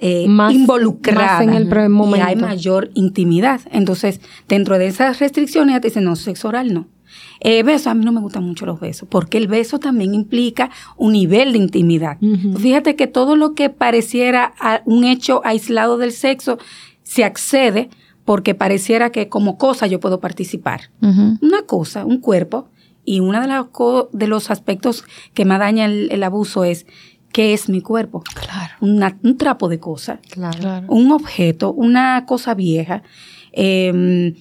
eh, 0.00 0.28
Más- 0.28 0.52
involucrada. 0.54 1.38
más 1.38 1.42
en 1.42 1.54
el 1.54 1.68
primer 1.68 1.88
momento. 1.88 2.18
Y 2.26 2.28
hay 2.28 2.36
mayor 2.36 2.90
intimidad. 2.94 3.60
Entonces, 3.72 4.20
dentro 4.46 4.78
de 4.78 4.86
esas 4.86 5.18
restricciones, 5.18 5.74
ya 5.74 5.80
te 5.80 5.88
dicen, 5.88 6.04
no, 6.04 6.14
sexo 6.14 6.48
oral 6.48 6.72
no. 6.72 6.86
Eh, 7.40 7.62
beso, 7.62 7.90
a 7.90 7.94
mí 7.94 8.04
no 8.04 8.12
me 8.12 8.20
gustan 8.20 8.44
mucho 8.44 8.66
los 8.66 8.80
besos, 8.80 9.08
porque 9.08 9.38
el 9.38 9.46
beso 9.48 9.78
también 9.78 10.14
implica 10.14 10.70
un 10.96 11.12
nivel 11.12 11.52
de 11.52 11.58
intimidad. 11.58 12.18
Fíjate 12.58 12.96
que 12.96 13.06
todo 13.06 13.36
lo 13.36 13.54
que 13.54 13.70
pareciera 13.70 14.54
a- 14.60 14.82
un 14.86 15.04
hecho 15.04 15.40
aislado 15.44 15.98
del 15.98 16.12
sexo 16.12 16.58
se 17.04 17.24
accede 17.24 17.90
porque 18.24 18.54
pareciera 18.54 19.10
que 19.10 19.28
como 19.28 19.56
cosa 19.56 19.86
yo 19.86 20.00
puedo 20.00 20.20
participar. 20.20 20.90
Una 21.00 21.62
cosa, 21.66 22.04
un 22.04 22.18
cuerpo, 22.20 22.68
y 23.04 23.20
uno 23.20 23.40
de, 23.40 23.46
las 23.46 23.64
de 24.12 24.26
los 24.26 24.50
aspectos 24.50 25.04
que 25.32 25.46
más 25.46 25.60
daña 25.60 25.86
el, 25.86 26.08
el 26.12 26.22
abuso 26.22 26.64
es 26.64 26.84
qué 27.32 27.54
es 27.54 27.70
mi 27.70 27.80
cuerpo. 27.80 28.22
Claro. 28.34 28.74
Una- 28.80 29.16
un 29.22 29.38
trapo 29.38 29.68
de 29.68 29.78
cosa, 29.80 30.20
Claro. 30.30 30.58
Claro. 30.58 30.86
un 30.90 31.12
objeto, 31.12 31.72
una 31.72 32.26
cosa 32.26 32.52
vieja, 32.54 33.02
eh, 33.52 34.34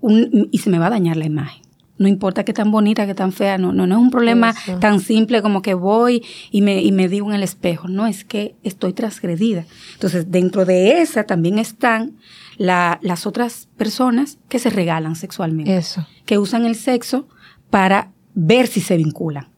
un- 0.00 0.48
y 0.50 0.58
se 0.58 0.68
me 0.68 0.78
va 0.78 0.86
a 0.88 0.90
dañar 0.90 1.16
la 1.16 1.24
imagen. 1.26 1.62
No 1.96 2.08
importa 2.08 2.44
qué 2.44 2.52
tan 2.52 2.70
bonita, 2.72 3.06
qué 3.06 3.14
tan 3.14 3.30
fea, 3.32 3.56
no, 3.56 3.72
no, 3.72 3.86
no 3.86 3.94
es 3.96 4.00
un 4.00 4.10
problema 4.10 4.50
Eso. 4.50 4.78
tan 4.80 4.98
simple 5.00 5.42
como 5.42 5.62
que 5.62 5.74
voy 5.74 6.24
y 6.50 6.60
me, 6.60 6.82
y 6.82 6.90
me 6.90 7.08
digo 7.08 7.28
en 7.30 7.36
el 7.36 7.42
espejo. 7.44 7.86
No, 7.86 8.06
es 8.06 8.24
que 8.24 8.56
estoy 8.64 8.92
transgredida. 8.92 9.64
Entonces, 9.92 10.30
dentro 10.32 10.64
de 10.64 11.00
esa 11.02 11.22
también 11.24 11.58
están 11.60 12.16
la- 12.56 12.98
las 13.02 13.26
otras 13.26 13.68
personas 13.76 14.38
que 14.48 14.58
se 14.58 14.70
regalan 14.70 15.14
sexualmente 15.14 15.76
Eso. 15.76 16.04
que 16.26 16.38
usan 16.38 16.64
el 16.66 16.74
sexo 16.74 17.28
para 17.70 18.10
ver 18.34 18.66
si 18.66 18.80
se 18.80 18.96
vinculan. 18.96 19.48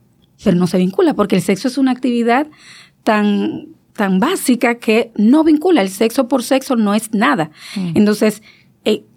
Pero 0.45 0.57
no 0.59 0.67
se 0.67 0.77
vincula 0.77 1.15
porque 1.15 1.37
el 1.37 1.43
sexo 1.43 1.69
es 1.69 1.79
una 1.79 1.93
actividad 1.93 2.47
tan, 3.03 3.69
tan 3.95 4.21
básica 4.21 4.77
que 4.77 5.11
no 5.17 5.45
vincula. 5.45 5.81
El 5.81 5.89
sexo 5.89 6.29
por 6.29 6.43
sexo 6.43 6.77
no 6.77 6.95
es 6.95 7.15
nada. 7.15 7.51
Entonces, 7.95 8.43
eh, 8.43 8.43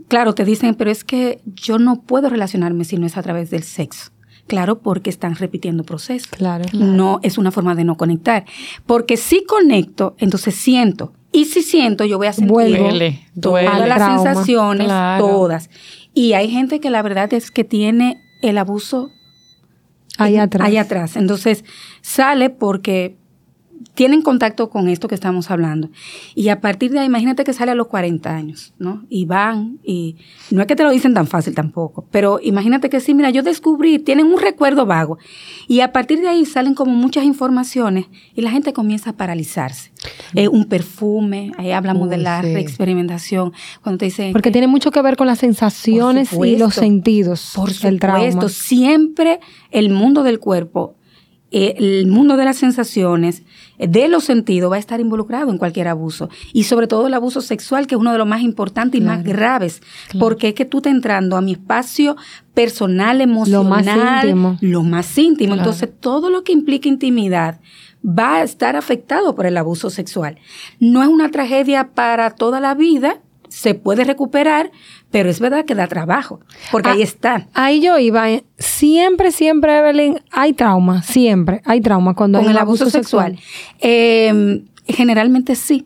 claro, 0.09 0.35
te 0.35 0.43
dicen, 0.43 0.75
pero 0.75 0.91
es 0.91 1.03
que 1.05 1.39
yo 1.45 1.79
no 1.79 2.01
puedo 2.01 2.29
relacionarme 2.29 2.83
si 2.83 2.97
no 2.97 3.05
es 3.05 3.15
a 3.15 3.23
través 3.23 3.49
del 3.49 3.63
sexo. 3.63 4.11
Claro, 4.47 4.79
porque 4.79 5.09
están 5.11 5.35
repitiendo 5.35 5.83
procesos. 5.83 6.27
Claro. 6.31 6.65
No 6.73 7.19
es 7.23 7.37
una 7.37 7.51
forma 7.51 7.75
de 7.75 7.83
no 7.83 7.95
conectar. 7.97 8.45
Porque 8.87 9.15
si 9.15 9.45
conecto, 9.45 10.15
entonces 10.17 10.55
siento. 10.55 11.13
Y 11.31 11.45
si 11.45 11.61
siento, 11.61 12.03
yo 12.05 12.17
voy 12.17 12.25
a 12.27 12.33
sentir 12.33 12.51
Vuelvo. 12.51 12.89
Duele, 12.89 13.19
todas 13.39 13.63
duele. 13.65 13.87
las 13.87 13.97
Trauma. 13.99 14.23
sensaciones, 14.23 14.87
Claro. 14.87 15.25
todas. 15.27 15.69
Y 16.15 16.33
hay 16.33 16.49
gente 16.49 16.79
que 16.79 16.89
la 16.89 17.03
verdad 17.03 17.31
es 17.33 17.51
que 17.51 17.63
tiene 17.63 18.17
el 18.41 18.57
abuso 18.57 19.11
Ahí 20.17 20.35
atrás. 20.37 20.67
Ahí 20.67 20.77
atrás. 20.77 21.15
Entonces, 21.15 21.63
sale 22.01 22.49
porque 22.49 23.15
tienen 23.93 24.21
contacto 24.21 24.69
con 24.69 24.89
esto 24.89 25.07
que 25.07 25.15
estamos 25.15 25.51
hablando. 25.51 25.89
Y 26.35 26.49
a 26.49 26.59
partir 26.61 26.91
de 26.91 26.99
ahí, 26.99 27.05
imagínate 27.05 27.43
que 27.43 27.53
sale 27.53 27.71
a 27.71 27.75
los 27.75 27.87
40 27.87 28.29
años, 28.35 28.73
¿no? 28.79 29.05
Y 29.09 29.25
van, 29.25 29.79
y 29.83 30.17
no 30.51 30.61
es 30.61 30.67
que 30.67 30.75
te 30.75 30.83
lo 30.83 30.91
dicen 30.91 31.13
tan 31.13 31.27
fácil 31.27 31.55
tampoco, 31.55 32.05
pero 32.11 32.39
imagínate 32.43 32.89
que 32.89 32.99
sí, 32.99 33.13
mira, 33.13 33.29
yo 33.29 33.43
descubrí, 33.43 33.99
tienen 33.99 34.27
un 34.27 34.39
recuerdo 34.39 34.85
vago. 34.85 35.17
Y 35.67 35.79
a 35.81 35.91
partir 35.91 36.19
de 36.19 36.27
ahí 36.27 36.45
salen 36.45 36.73
como 36.73 36.91
muchas 36.93 37.23
informaciones 37.23 38.05
y 38.35 38.41
la 38.41 38.51
gente 38.51 38.73
comienza 38.73 39.11
a 39.11 39.13
paralizarse. 39.13 39.91
Eh, 40.33 40.47
un 40.47 40.65
perfume, 40.65 41.51
ahí 41.57 41.71
hablamos 41.71 42.09
de 42.09 42.17
la 42.17 42.41
sí. 42.41 42.53
reexperimentación, 42.53 43.53
cuando 43.83 43.97
te 43.99 44.05
dicen... 44.05 44.31
Porque 44.33 44.49
que- 44.49 44.53
tiene 44.53 44.67
mucho 44.67 44.91
que 44.91 45.01
ver 45.01 45.15
con 45.15 45.27
las 45.27 45.39
sensaciones 45.39 46.29
y 46.29 46.31
supuesto. 46.31 46.59
los 46.65 46.73
sentidos 46.75 47.51
por 47.55 47.71
del 47.73 47.99
trauma. 47.99 48.19
supuesto, 48.31 48.49
siempre 48.49 49.39
el 49.71 49.89
mundo 49.89 50.23
del 50.23 50.39
cuerpo, 50.39 50.95
eh, 51.51 51.75
el 51.77 52.07
mundo 52.07 52.37
de 52.37 52.45
las 52.45 52.57
sensaciones, 52.57 53.43
de 53.79 54.07
los 54.09 54.25
sentidos 54.25 54.71
va 54.71 54.75
a 54.75 54.79
estar 54.79 54.99
involucrado 54.99 55.49
en 55.51 55.57
cualquier 55.57 55.87
abuso. 55.87 56.29
Y 56.53 56.63
sobre 56.65 56.87
todo 56.87 57.07
el 57.07 57.13
abuso 57.13 57.41
sexual, 57.41 57.87
que 57.87 57.95
es 57.95 58.01
uno 58.01 58.11
de 58.11 58.17
los 58.17 58.27
más 58.27 58.41
importantes 58.41 58.99
y 58.99 59.03
más 59.03 59.23
graves. 59.23 59.81
Porque 60.19 60.49
es 60.49 60.53
que 60.53 60.65
tú 60.65 60.77
estás 60.77 60.91
entrando 60.91 61.37
a 61.37 61.41
mi 61.41 61.53
espacio 61.53 62.15
personal, 62.53 63.17
Lo 63.19 63.23
emocional, 63.23 63.87
más 63.97 64.23
íntimo. 64.25 64.57
lo 64.61 64.83
más 64.83 65.17
íntimo. 65.17 65.53
Claro. 65.55 65.61
Entonces, 65.69 65.89
todo 65.99 66.29
lo 66.29 66.43
que 66.43 66.51
implica 66.51 66.89
intimidad 66.89 67.59
va 68.05 68.35
a 68.35 68.43
estar 68.43 68.75
afectado 68.75 69.35
por 69.35 69.45
el 69.45 69.57
abuso 69.57 69.89
sexual. 69.89 70.37
No 70.79 71.01
es 71.01 71.09
una 71.09 71.31
tragedia 71.31 71.89
para 71.93 72.31
toda 72.31 72.59
la 72.59 72.73
vida, 72.75 73.21
se 73.49 73.73
puede 73.73 74.03
recuperar, 74.05 74.71
pero 75.11 75.29
es 75.29 75.39
verdad 75.39 75.65
que 75.65 75.75
da 75.75 75.87
trabajo, 75.87 76.39
porque 76.71 76.89
Ah, 76.89 76.93
ahí 76.93 77.01
está. 77.01 77.47
Ahí 77.53 77.81
yo 77.81 77.97
iba. 77.99 78.29
eh, 78.31 78.45
Siempre, 78.57 79.31
siempre, 79.31 79.77
Evelyn, 79.77 80.21
hay 80.31 80.53
trauma. 80.53 81.01
Siempre 81.01 81.61
hay 81.65 81.81
trauma 81.81 82.13
cuando 82.15 82.39
Con 82.39 82.47
hay 82.47 82.51
el 82.53 82.57
abuso 82.57 82.89
sexual. 82.89 83.37
Eh, 83.81 84.63
generalmente 84.87 85.55
sí, 85.55 85.85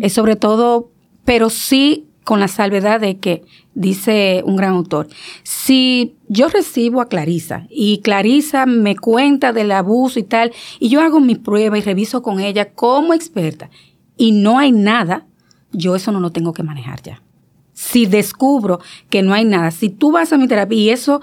es 0.00 0.12
sobre 0.12 0.36
todo, 0.36 0.90
pero 1.24 1.48
sí 1.50 2.06
con 2.22 2.40
la 2.40 2.48
salvedad 2.48 3.00
de 3.00 3.18
que, 3.18 3.42
dice 3.74 4.42
un 4.46 4.56
gran 4.56 4.72
autor, 4.74 5.08
si 5.42 6.16
yo 6.28 6.48
recibo 6.48 7.00
a 7.00 7.08
Clarisa 7.08 7.66
y 7.70 7.98
Clarisa 7.98 8.66
me 8.66 8.96
cuenta 8.96 9.52
del 9.52 9.72
abuso 9.72 10.18
y 10.18 10.22
tal, 10.22 10.52
y 10.80 10.88
yo 10.88 11.00
hago 11.00 11.20
mi 11.20 11.34
prueba 11.34 11.76
y 11.76 11.82
reviso 11.82 12.22
con 12.22 12.40
ella 12.40 12.72
como 12.72 13.12
experta, 13.14 13.68
y 14.16 14.32
no 14.32 14.58
hay 14.58 14.72
nada, 14.72 15.26
yo 15.74 15.94
eso 15.96 16.12
no 16.12 16.20
lo 16.20 16.30
tengo 16.30 16.52
que 16.52 16.62
manejar 16.62 17.02
ya. 17.02 17.22
Si 17.72 18.06
descubro 18.06 18.80
que 19.10 19.22
no 19.22 19.34
hay 19.34 19.44
nada, 19.44 19.70
si 19.70 19.88
tú 19.88 20.12
vas 20.12 20.32
a 20.32 20.38
mi 20.38 20.46
terapia 20.46 20.78
y 20.78 20.90
eso, 20.90 21.20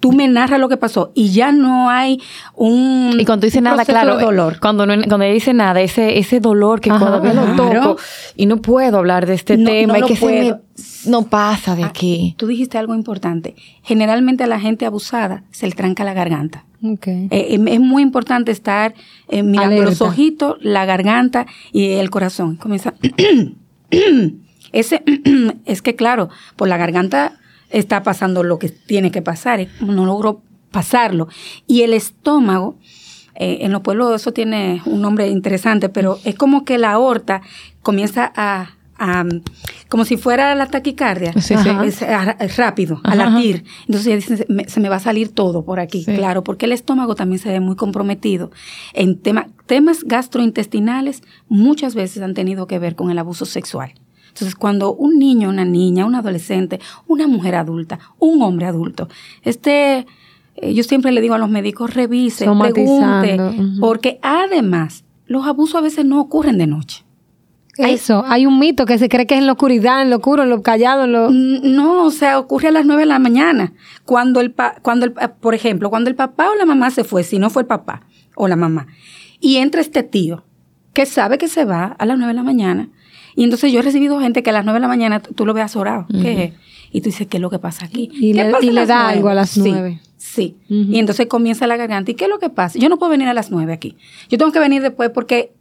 tú 0.00 0.12
me 0.12 0.26
narras 0.28 0.58
lo 0.58 0.70
que 0.70 0.78
pasó 0.78 1.12
y 1.14 1.30
ya 1.30 1.52
no 1.52 1.90
hay 1.90 2.22
un, 2.54 3.16
Y 3.20 3.26
cuando 3.26 3.44
dice 3.44 3.60
nada, 3.60 3.84
claro, 3.84 4.18
dolor. 4.18 4.58
Cuando, 4.60 4.86
no, 4.86 4.94
cuando 4.94 5.24
ella 5.24 5.34
dice 5.34 5.52
nada, 5.52 5.80
ese, 5.82 6.18
ese 6.18 6.40
dolor 6.40 6.80
que 6.80 6.90
Ajá, 6.90 7.04
todavía 7.04 7.34
lo 7.34 7.54
claro. 7.54 7.82
toco 7.82 8.02
y 8.34 8.46
no 8.46 8.62
puedo 8.62 8.96
hablar 8.96 9.26
de 9.26 9.34
este 9.34 9.58
No, 9.58 9.70
tema 9.70 9.98
no 9.98 10.06
y 10.06 10.08
que 10.08 10.16
se 10.16 10.26
me, 10.26 10.56
no 11.10 11.22
pasa 11.26 11.76
de 11.76 11.82
Ah, 11.84 11.88
aquí. 11.88 12.34
Tú 12.38 12.46
dijiste 12.46 12.78
algo 12.78 12.94
importante. 12.94 13.54
Generalmente 13.82 14.44
a 14.44 14.46
la 14.46 14.58
gente 14.58 14.86
abusada 14.86 15.44
se 15.50 15.66
le 15.66 15.72
tranca 15.74 16.02
la 16.04 16.14
garganta. 16.14 16.64
Eh, 16.82 17.28
em- 17.50 17.68
es 17.68 17.78
muy 17.78 18.02
importante 18.02 18.52
estar 18.52 18.94
eh, 19.28 19.42
mirando 19.42 19.82
los 19.82 20.00
ojitos, 20.00 20.56
la 20.62 20.86
garganta 20.86 21.44
y 21.72 21.90
el 21.90 22.08
corazón. 22.08 22.56
Comienza. 22.56 22.94
Ese 24.72 25.02
es 25.64 25.82
que 25.82 25.96
claro, 25.96 26.28
por 26.56 26.68
la 26.68 26.76
garganta 26.76 27.38
está 27.70 28.02
pasando 28.02 28.42
lo 28.42 28.58
que 28.58 28.68
tiene 28.68 29.10
que 29.10 29.22
pasar. 29.22 29.60
eh, 29.60 29.68
No 29.80 30.06
logro 30.06 30.42
pasarlo. 30.70 31.28
Y 31.66 31.82
el 31.82 31.92
estómago, 31.94 32.76
eh, 33.34 33.58
en 33.62 33.72
los 33.72 33.80
pueblos 33.82 34.14
eso 34.20 34.32
tiene 34.32 34.82
un 34.86 35.00
nombre 35.00 35.28
interesante, 35.28 35.88
pero 35.88 36.18
es 36.24 36.34
como 36.34 36.64
que 36.64 36.78
la 36.78 36.92
aorta 36.92 37.42
comienza 37.82 38.32
a, 38.36 38.70
a- 39.00 39.24
como 39.88 40.04
si 40.04 40.16
fuera 40.16 40.54
la 40.54 40.66
taquicardia. 40.66 41.32
Sí, 41.32 41.56
sí. 41.56 41.68
Es, 41.84 42.02
a- 42.02 42.36
es 42.38 42.56
rápido, 42.56 43.00
a 43.02 43.12
Ajá, 43.12 43.22
ajá. 43.22 43.30
latir. 43.36 43.64
Entonces 43.86 44.06
ella 44.06 44.16
dice, 44.16 44.46
"Me- 44.48 44.68
se 44.68 44.78
me 44.80 44.88
va 44.88 44.96
a 44.96 45.00
salir 45.00 45.30
todo 45.34 45.64
por 45.64 45.80
aquí. 45.80 46.04
Sí. 46.04 46.14
Claro, 46.14 46.44
porque 46.44 46.66
el 46.66 46.72
estómago 46.72 47.14
también 47.14 47.38
se 47.40 47.48
ve 47.48 47.58
muy 47.60 47.74
comprometido. 47.76 48.50
En 48.94 49.18
tema- 49.18 49.48
temas 49.66 50.04
gastrointestinales 50.04 51.22
muchas 51.48 51.94
veces 51.94 52.22
han 52.22 52.34
tenido 52.34 52.66
que 52.66 52.78
ver 52.78 52.94
con 52.94 53.10
el 53.10 53.18
abuso 53.18 53.46
sexual. 53.46 53.92
Entonces, 54.28 54.54
cuando 54.54 54.92
un 54.94 55.18
niño, 55.18 55.48
una 55.48 55.64
niña, 55.64 56.06
un 56.06 56.14
adolescente, 56.14 56.78
una 57.08 57.26
mujer 57.26 57.56
adulta, 57.56 57.98
un 58.18 58.42
hombre 58.42 58.66
adulto, 58.66 59.08
esté 59.42 60.06
eh, 60.56 60.74
yo 60.74 60.82
siempre 60.82 61.10
le 61.12 61.20
digo 61.20 61.34
a 61.34 61.38
los 61.38 61.48
médicos, 61.48 61.94
revise, 61.94 62.44
pregunte, 62.44 63.38
porque 63.80 64.18
además 64.22 65.04
los 65.26 65.46
abusos 65.46 65.76
a 65.76 65.80
veces 65.80 66.04
no 66.04 66.20
ocurren 66.20 66.58
de 66.58 66.66
noche. 66.66 67.04
Eso, 67.88 68.24
hay 68.26 68.46
un 68.46 68.58
mito 68.58 68.84
que 68.86 68.98
se 68.98 69.08
cree 69.08 69.26
que 69.26 69.34
es 69.34 69.40
en 69.40 69.46
la 69.46 69.52
oscuridad, 69.52 70.02
en 70.02 70.10
lo 70.10 70.16
oscuro, 70.16 70.42
en 70.42 70.50
lo 70.50 70.62
callado, 70.62 71.04
en 71.04 71.12
lo... 71.12 71.30
No, 71.30 72.04
o 72.04 72.10
sea, 72.10 72.38
ocurre 72.38 72.68
a 72.68 72.70
las 72.72 72.84
nueve 72.86 73.02
de 73.02 73.06
la 73.06 73.18
mañana. 73.18 73.72
Cuando 74.04 74.40
el, 74.40 74.50
pa- 74.50 74.76
cuando 74.82 75.06
el, 75.06 75.12
por 75.12 75.54
ejemplo, 75.54 75.90
cuando 75.90 76.10
el 76.10 76.16
papá 76.16 76.50
o 76.50 76.54
la 76.56 76.64
mamá 76.66 76.90
se 76.90 77.04
fue, 77.04 77.22
si 77.22 77.38
no 77.38 77.50
fue 77.50 77.62
el 77.62 77.66
papá 77.68 78.02
o 78.34 78.48
la 78.48 78.56
mamá, 78.56 78.86
y 79.40 79.56
entra 79.56 79.80
este 79.80 80.02
tío 80.02 80.44
que 80.92 81.06
sabe 81.06 81.38
que 81.38 81.48
se 81.48 81.64
va 81.64 81.96
a 81.98 82.06
las 82.06 82.16
nueve 82.18 82.32
de 82.32 82.36
la 82.36 82.42
mañana, 82.42 82.88
y 83.36 83.44
entonces 83.44 83.72
yo 83.72 83.78
he 83.78 83.82
recibido 83.82 84.18
gente 84.20 84.42
que 84.42 84.50
a 84.50 84.52
las 84.52 84.64
nueve 84.64 84.78
de 84.78 84.82
la 84.82 84.88
mañana 84.88 85.20
tú, 85.20 85.46
lo 85.46 85.54
ves 85.54 85.64
azorado, 85.64 86.06
¿qué 86.20 86.44
es? 86.44 86.52
Y 86.92 87.00
tú 87.00 87.10
dices, 87.10 87.28
¿qué 87.28 87.36
es 87.36 87.40
lo 87.40 87.48
que 87.50 87.60
pasa 87.60 87.86
aquí? 87.86 88.10
Y 88.12 88.32
¿Qué 88.32 88.44
le- 88.44 88.50
pasa 88.50 88.64
y 88.64 88.68
le 88.68 88.72
las 88.72 88.88
da 88.88 88.96
nueve? 89.02 89.16
algo 89.16 89.28
a 89.28 89.34
las 89.34 89.50
Sí, 89.50 89.62
nueve. 89.64 90.00
Sí, 90.16 90.56
y 90.68 90.98
entonces 90.98 91.26
comienza 91.28 91.66
la 91.66 91.76
garganta. 91.76 92.10
¿Y 92.10 92.14
qué 92.14 92.24
es 92.24 92.30
lo 92.30 92.38
que 92.38 92.50
pasa? 92.50 92.78
Yo 92.78 92.88
no 92.88 92.98
puedo 92.98 93.10
venir 93.10 93.28
a 93.28 93.34
las 93.34 93.50
nueve 93.50 93.72
aquí. 93.72 93.96
Yo 94.28 94.36
tengo 94.38 94.52
que 94.52 94.58
venir 94.58 94.82
después 94.82 95.10
porque 95.10 95.52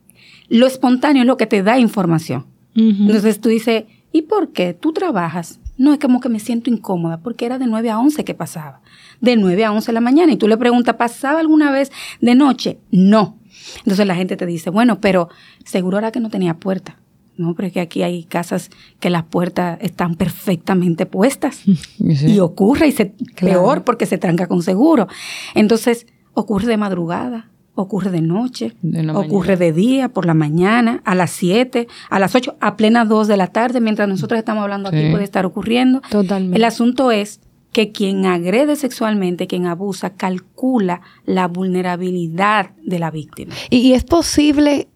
lo 0.49 0.65
espontáneo 0.67 1.23
es 1.23 1.27
lo 1.27 1.37
que 1.37 1.45
te 1.47 1.63
da 1.63 1.79
información. 1.79 2.45
Entonces 2.75 3.41
tú 3.41 3.49
dices, 3.49 3.85
¿y 4.11 4.21
por 4.23 4.51
qué? 4.53 4.73
¿Tú 4.73 4.93
trabajas? 4.93 5.59
No, 5.77 5.91
es 5.93 5.99
como 5.99 6.19
que 6.21 6.29
me 6.29 6.39
siento 6.39 6.69
incómoda, 6.69 7.19
porque 7.21 7.45
era 7.45 7.57
de 7.57 7.67
9 7.67 7.89
a 7.89 7.99
11 7.99 8.23
que 8.23 8.33
pasaba. 8.33 8.81
De 9.21 9.35
9 9.35 9.65
a 9.65 9.71
11 9.71 9.87
de 9.87 9.93
la 9.93 10.01
mañana. 10.01 10.31
Y 10.31 10.37
tú 10.37 10.47
le 10.47 10.57
preguntas, 10.57 10.95
¿pasaba 10.95 11.39
alguna 11.39 11.71
vez 11.71 11.91
de 12.21 12.35
noche? 12.35 12.79
No. 12.91 13.37
Entonces 13.79 14.05
la 14.07 14.15
gente 14.15 14.37
te 14.37 14.45
dice, 14.45 14.69
bueno, 14.69 14.99
pero 15.01 15.29
seguro 15.65 15.97
era 15.97 16.11
que 16.11 16.19
no 16.19 16.29
tenía 16.29 16.53
puerta. 16.55 16.97
No, 17.37 17.55
pero 17.55 17.67
es 17.67 17.73
que 17.73 17.79
aquí 17.79 18.03
hay 18.03 18.23
casas 18.25 18.69
que 18.99 19.09
las 19.09 19.23
puertas 19.23 19.77
están 19.81 20.15
perfectamente 20.15 21.05
puestas. 21.05 21.61
Y 21.99 22.39
ocurre 22.39 22.87
y 22.87 22.91
se 22.91 23.11
Claro. 23.35 23.59
peor 23.61 23.83
porque 23.83 24.05
se 24.05 24.17
tranca 24.17 24.47
con 24.47 24.61
seguro. 24.63 25.07
Entonces, 25.55 26.05
ocurre 26.33 26.67
de 26.67 26.77
madrugada, 26.77 27.49
ocurre 27.81 28.11
de 28.11 28.21
noche, 28.21 28.73
De 28.81 29.09
ocurre 29.11 29.57
de 29.57 29.71
día, 29.73 30.09
por 30.09 30.25
la 30.25 30.33
mañana, 30.33 31.01
a 31.05 31.15
las 31.15 31.31
7, 31.31 31.87
a 32.09 32.19
las 32.19 32.35
8, 32.35 32.55
a 32.59 32.75
plena 32.77 33.05
2 33.05 33.27
de 33.27 33.37
la 33.37 33.47
tarde, 33.47 33.79
mientras 33.81 34.07
nosotros 34.07 34.37
estamos 34.37 34.63
hablando 34.63 34.89
aquí 34.89 35.09
puede 35.11 35.23
estar 35.23 35.45
ocurriendo. 35.45 36.01
Totalmente. 36.09 36.57
El 36.57 36.63
asunto 36.63 37.11
es 37.11 37.39
que 37.71 37.91
quien 37.91 38.25
agrede 38.25 38.75
sexualmente, 38.75 39.45
quien 39.47 39.67
abusa, 39.67 40.09
calcula 40.11 41.01
la 41.25 41.47
vulnerabilidad 41.47 42.71
de 42.83 42.99
la 42.99 43.11
víctima. 43.11 43.53
Y, 43.69 43.77
y 43.77 43.93
es 43.93 44.03
posible, 44.03 44.87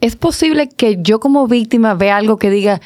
es 0.00 0.16
posible 0.16 0.68
que 0.68 0.98
yo 1.02 1.20
como 1.20 1.46
víctima 1.48 1.94
vea 1.94 2.16
algo 2.16 2.38
que 2.38 2.50
diga, 2.50 2.80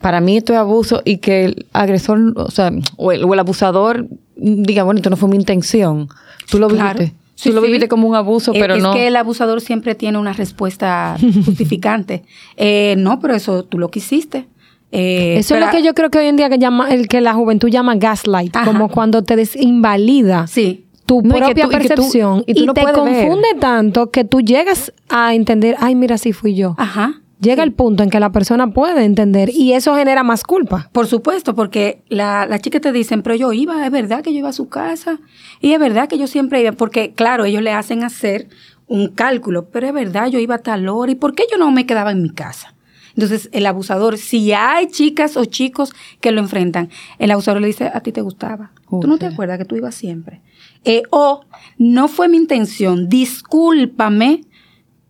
para 0.00 0.20
mí 0.20 0.36
esto 0.36 0.52
es 0.52 0.58
abuso 0.58 1.02
y 1.04 1.18
que 1.18 1.44
el 1.46 1.66
agresor, 1.72 2.20
o 2.36 2.50
sea, 2.50 2.70
o 2.96 3.12
el, 3.12 3.24
o 3.24 3.32
el 3.34 3.40
abusador 3.40 4.06
diga, 4.36 4.82
bueno, 4.84 4.98
esto 4.98 5.10
no 5.10 5.16
fue 5.16 5.28
mi 5.28 5.36
intención. 5.36 6.08
Tú 6.50 6.58
lo 6.58 6.68
Claro. 6.68 6.98
viviste. 7.00 7.16
Sí, 7.36 7.48
Tú 7.50 7.56
lo 7.56 7.60
sí. 7.62 7.66
viviste 7.66 7.88
como 7.88 8.08
un 8.08 8.14
abuso, 8.14 8.52
Eh, 8.54 8.58
pero 8.60 8.74
es 8.76 8.82
no. 8.82 8.92
que 8.94 9.08
el 9.08 9.16
abusador 9.16 9.60
siempre 9.60 9.94
tiene 9.94 10.18
una 10.18 10.32
respuesta 10.32 11.16
justificante. 11.44 12.22
Eh, 12.56 12.94
no, 12.98 13.18
pero 13.20 13.34
eso 13.34 13.64
tú 13.64 13.78
lo 13.78 13.88
quisiste. 13.90 14.46
Eh, 14.92 15.38
Eso 15.38 15.56
es 15.56 15.60
lo 15.60 15.70
que 15.70 15.82
yo 15.82 15.92
creo 15.94 16.08
que 16.10 16.18
hoy 16.18 16.26
en 16.26 16.36
día 16.36 16.48
que 16.48 16.58
llama, 16.58 16.88
el 16.94 17.08
que 17.08 17.20
la 17.20 17.34
juventud 17.34 17.68
llama 17.68 17.96
gaslight, 17.96 18.54
Ajá. 18.54 18.64
como 18.64 18.88
cuando 18.88 19.24
te 19.24 19.34
desinvalida 19.34 20.46
Sí. 20.46 20.84
tu 21.04 21.20
No, 21.22 21.34
propia 21.34 21.64
y 21.64 21.66
tú- 21.66 21.70
percepción 21.72 22.44
y 22.46 22.52
y, 22.52 22.54
tú 22.54 22.66
no 22.66 22.74
te 22.74 22.84
ver. 22.84 22.94
confunde 22.94 23.48
tanto 23.58 24.10
que 24.12 24.24
tú 24.24 24.40
llegas 24.40 24.92
a 25.08 25.34
entender, 25.34 25.76
ay, 25.80 25.96
mira, 25.96 26.16
sí 26.16 26.32
fui 26.32 26.54
yo. 26.54 26.76
Ajá. 26.78 27.20
Llega 27.44 27.62
el 27.62 27.72
punto 27.72 28.02
en 28.02 28.10
que 28.10 28.20
la 28.20 28.32
persona 28.32 28.72
puede 28.72 29.04
entender 29.04 29.50
y 29.50 29.72
eso 29.72 29.94
genera 29.94 30.22
más 30.22 30.42
culpa. 30.42 30.88
Por 30.92 31.06
supuesto, 31.06 31.54
porque 31.54 32.02
la, 32.08 32.46
la 32.46 32.58
chica 32.58 32.80
te 32.80 32.92
dicen, 32.92 33.22
pero 33.22 33.36
yo 33.36 33.52
iba, 33.52 33.84
es 33.84 33.92
verdad 33.92 34.22
que 34.22 34.32
yo 34.32 34.38
iba 34.38 34.48
a 34.48 34.54
su 34.54 34.68
casa, 34.68 35.20
y 35.60 35.72
es 35.72 35.80
verdad 35.80 36.08
que 36.08 36.18
yo 36.18 36.26
siempre 36.26 36.60
iba, 36.60 36.72
porque 36.72 37.12
claro, 37.12 37.44
ellos 37.44 37.62
le 37.62 37.72
hacen 37.72 38.02
hacer 38.02 38.48
un 38.86 39.08
cálculo, 39.08 39.68
pero 39.70 39.86
es 39.86 39.92
verdad, 39.92 40.28
yo 40.28 40.38
iba 40.38 40.56
a 40.56 40.58
tal 40.58 40.88
hora, 40.88 41.12
¿y 41.12 41.14
por 41.14 41.34
qué 41.34 41.44
yo 41.50 41.58
no 41.58 41.70
me 41.70 41.86
quedaba 41.86 42.12
en 42.12 42.22
mi 42.22 42.30
casa? 42.30 42.74
Entonces, 43.16 43.48
el 43.52 43.64
abusador, 43.66 44.18
si 44.18 44.52
hay 44.52 44.88
chicas 44.88 45.36
o 45.36 45.44
chicos 45.44 45.94
que 46.20 46.32
lo 46.32 46.40
enfrentan, 46.40 46.90
el 47.18 47.30
abusador 47.30 47.60
le 47.60 47.68
dice, 47.68 47.90
a 47.92 48.00
ti 48.00 48.10
te 48.10 48.22
gustaba. 48.22 48.72
¿Tú 48.88 49.06
no 49.06 49.18
te 49.18 49.26
acuerdas 49.26 49.58
que 49.58 49.64
tú 49.64 49.76
ibas 49.76 49.94
siempre? 49.94 50.40
Eh, 50.84 51.02
o, 51.10 51.44
no 51.78 52.08
fue 52.08 52.28
mi 52.28 52.36
intención, 52.36 53.08
discúlpame, 53.08 54.42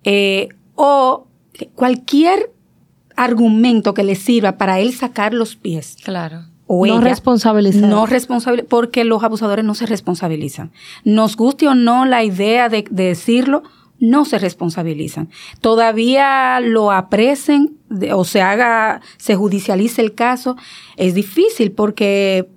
eh, 0.05 0.49
o 0.75 1.27
cualquier 1.75 2.51
argumento 3.17 3.95
que 3.95 4.03
le 4.05 4.15
sirva 4.17 4.59
para 4.59 4.81
él 4.81 4.93
sacar 4.93 5.33
los 5.35 5.55
pies 5.57 5.97
Claro. 6.05 6.43
o 6.67 6.87
No 6.87 6.95
ella, 6.99 7.01
responsabilizar. 7.09 7.89
No 7.89 8.07
responsable, 8.07 8.65
porque 8.65 9.05
los 9.05 9.23
abusadores 9.23 9.65
no 9.65 9.75
se 9.75 9.87
responsabilizan. 9.87 10.73
Nos 11.05 11.37
guste 11.37 11.69
o 11.69 11.75
no 11.75 12.05
la 12.07 12.25
idea 12.25 12.69
de, 12.69 12.85
de 12.91 13.05
decirlo, 13.05 13.63
no 14.01 14.25
se 14.25 14.39
responsabilizan. 14.39 15.29
Todavía 15.61 16.59
lo 16.61 16.91
apresen 16.91 17.77
de- 17.89 18.13
o 18.13 18.25
se 18.25 18.43
haga, 18.43 19.01
se 19.17 19.37
judicialice 19.37 20.03
el 20.03 20.15
caso. 20.15 20.57
Es 20.97 21.15
difícil 21.15 21.71
porque 21.71 22.49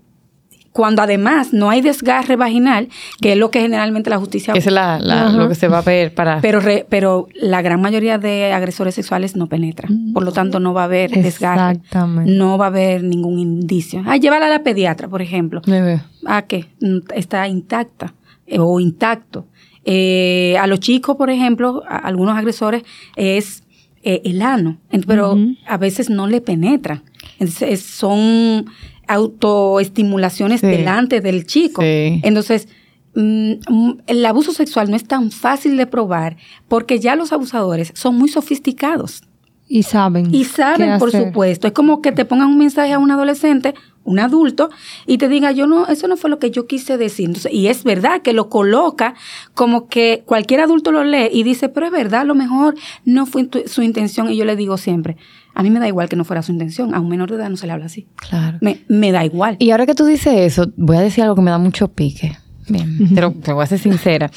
cuando 0.77 1.01
además 1.01 1.53
no 1.53 1.71
hay 1.71 1.81
desgarre 1.81 2.35
vaginal, 2.35 2.87
que 3.19 3.31
es 3.31 3.37
lo 3.39 3.49
que 3.49 3.61
generalmente 3.61 4.11
la 4.11 4.19
justicia 4.19 4.53
esa 4.53 4.69
es 4.69 4.73
la, 4.73 4.99
la- 4.99 5.29
lo 5.31 5.49
que 5.49 5.55
se 5.55 5.67
va 5.67 5.79
a 5.79 5.81
ver 5.81 6.13
para... 6.13 6.39
pero, 6.39 6.59
re- 6.59 6.85
pero 6.87 7.27
la 7.33 7.63
gran 7.63 7.81
mayoría 7.81 8.19
de 8.19 8.53
agresores 8.53 8.93
sexuales 8.93 9.35
no 9.35 9.47
penetran. 9.47 10.13
Por 10.13 10.23
lo 10.23 10.31
tanto, 10.31 10.59
no 10.59 10.73
va 10.75 10.81
a 10.81 10.85
haber 10.85 11.09
desgarre. 11.09 11.71
Exactamente. 11.77 12.31
No 12.31 12.59
va 12.59 12.65
a 12.65 12.67
haber 12.67 13.03
ningún 13.03 13.39
indicio. 13.39 14.03
Ah, 14.05 14.17
llévala 14.17 14.45
a 14.45 14.49
la 14.49 14.61
pediatra, 14.61 15.07
por 15.07 15.23
ejemplo. 15.23 15.61
Bebé. 15.65 15.99
Ah, 16.27 16.43
que 16.43 16.67
está 17.15 17.47
intacta 17.47 18.13
eh, 18.45 18.59
o 18.59 18.79
intacto. 18.79 19.47
Eh, 19.83 20.55
a 20.59 20.67
los 20.67 20.79
chicos, 20.79 21.15
por 21.15 21.29
ejemplo, 21.31 21.81
a 21.87 21.97
algunos 21.97 22.37
agresores 22.37 22.83
es 23.15 23.63
eh, 24.03 24.21
el 24.25 24.41
ano, 24.43 24.77
pero 25.07 25.35
a 25.67 25.77
veces 25.77 26.09
no 26.11 26.27
le 26.27 26.39
penetran. 26.41 27.01
Entonces, 27.39 27.81
son 27.81 28.65
autoestimulaciones 29.07 30.61
Sí. 30.61 30.67
delante 30.67 31.21
del 31.21 31.45
chico. 31.45 31.81
Sí. 31.81 32.19
Entonces, 32.23 32.67
mm, 33.15 33.51
mm, 33.69 33.97
el 34.07 34.25
abuso 34.25 34.53
sexual 34.53 34.89
no 34.89 34.95
es 34.95 35.05
tan 35.07 35.31
fácil 35.31 35.77
de 35.77 35.87
probar 35.87 36.37
porque 36.67 36.99
ya 36.99 37.15
los 37.15 37.31
abusadores 37.33 37.91
son 37.95 38.15
muy 38.17 38.29
sofisticados 38.29 39.23
Y 39.67 39.83
saben. 39.83 40.33
y 40.33 40.45
saben, 40.45 40.97
por 40.99 41.09
hacer. 41.09 41.27
supuesto. 41.27 41.67
Es 41.67 41.73
como 41.73 42.01
que 42.01 42.11
te 42.11 42.25
pongan 42.25 42.47
un 42.49 42.57
mensaje 42.57 42.93
a 42.93 42.99
un 42.99 43.11
adolescente, 43.11 43.73
un 44.05 44.19
adulto, 44.19 44.69
y 45.05 45.17
te 45.17 45.27
diga, 45.27 45.51
yo 45.51 45.67
no, 45.67 45.85
eso 45.87 46.07
no 46.07 46.15
fue 46.15 46.29
lo 46.29 46.39
que 46.39 46.49
yo 46.51 46.65
quise 46.67 46.97
decir. 46.97 47.25
Entonces, 47.25 47.51
y 47.51 47.67
es 47.67 47.83
verdad 47.83 48.21
que 48.21 48.31
lo 48.31 48.47
coloca 48.47 49.15
como 49.53 49.87
que 49.89 50.23
cualquier 50.25 50.61
adulto 50.61 50.93
lo 50.93 51.03
lee 51.03 51.27
y 51.33 51.43
dice, 51.43 51.67
pero 51.67 51.87
es 51.87 51.91
verdad, 51.91 52.21
a 52.21 52.23
lo 52.23 52.33
mejor 52.33 52.75
no 53.03 53.25
fue 53.25 53.49
su 53.65 53.81
intención. 53.81 54.31
Y 54.31 54.37
yo 54.37 54.45
le 54.45 54.55
digo 54.55 54.77
siempre, 54.77 55.17
a 55.59 55.63
mí 55.63 55.71
me 55.71 55.79
da 55.79 55.87
igual 55.87 56.07
que 56.07 56.15
no 56.15 56.23
fuera 56.23 56.43
su 56.43 56.51
intención. 56.51 56.93
A 56.93 56.99
un 56.99 57.09
menor 57.09 57.29
de 57.31 57.37
edad 57.37 57.49
no 57.49 57.57
se 57.57 57.65
le 57.65 57.73
habla 57.73 57.87
así. 57.87 58.07
Claro. 58.15 58.59
Me, 58.61 58.81
me 58.87 59.11
da 59.11 59.25
igual. 59.25 59.55
Y 59.59 59.71
ahora 59.71 59.85
que 59.87 59.95
tú 59.95 60.05
dices 60.05 60.33
eso, 60.37 60.71
voy 60.77 60.97
a 60.97 61.01
decir 61.01 61.23
algo 61.23 61.35
que 61.35 61.41
me 61.41 61.49
da 61.51 61.57
mucho 61.57 61.87
pique. 61.87 62.37
Bien, 62.69 63.09
pero 63.15 63.31
te 63.31 63.51
voy 63.53 63.63
a 63.63 63.67
ser 63.67 63.79
sincera. 63.79 64.29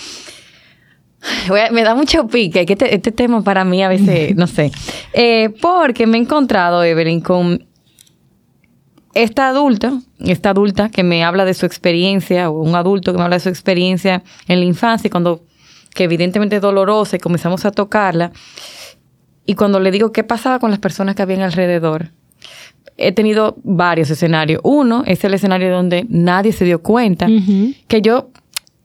A- 1.51 1.71
me 1.73 1.83
da 1.83 1.95
mucho 1.95 2.27
pique 2.27 2.65
que 2.65 2.73
este, 2.73 2.95
este 2.95 3.13
tema 3.13 3.45
para 3.45 3.65
mí 3.65 3.83
a 3.83 3.89
veces, 3.89 4.35
no 4.37 4.47
sé. 4.47 4.73
Eh, 5.13 5.51
porque 5.61 6.07
me 6.07 6.17
he 6.17 6.21
encontrado, 6.23 6.83
Evelyn, 6.83 7.21
con 7.21 7.67
esta 9.13 9.49
adulta, 9.49 10.01
esta 10.21 10.51
adulta 10.51 10.89
que 10.89 11.03
me 11.03 11.25
habla 11.25 11.45
de 11.45 11.53
su 11.55 11.67
experiencia, 11.67 12.49
o 12.49 12.63
un 12.63 12.75
adulto 12.77 13.13
que 13.13 13.19
me 13.19 13.25
habla 13.25 13.37
de 13.37 13.41
su 13.41 13.49
experiencia 13.49 14.23
en 14.49 14.61
la 14.61 14.65
infancia, 14.65 15.11
cuando, 15.11 15.45
que 15.95 16.05
evidentemente 16.05 16.57
es 16.57 16.63
dolorosa, 16.63 17.17
y 17.17 17.19
comenzamos 17.19 17.65
a 17.65 17.73
tocarla. 17.73 18.33
Y 19.51 19.55
cuando 19.57 19.81
le 19.81 19.91
digo 19.91 20.13
qué 20.13 20.23
pasaba 20.23 20.61
con 20.61 20.71
las 20.71 20.79
personas 20.79 21.17
que 21.17 21.23
habían 21.23 21.41
alrededor, 21.41 22.13
he 22.97 23.11
tenido 23.11 23.57
varios 23.65 24.09
escenarios. 24.09 24.61
Uno 24.63 25.03
es 25.07 25.25
el 25.25 25.35
escenario 25.35 25.73
donde 25.73 26.07
nadie 26.09 26.53
se 26.53 26.65
dio 26.65 26.83
cuenta 26.83 27.27
que 27.89 28.01
yo 28.01 28.29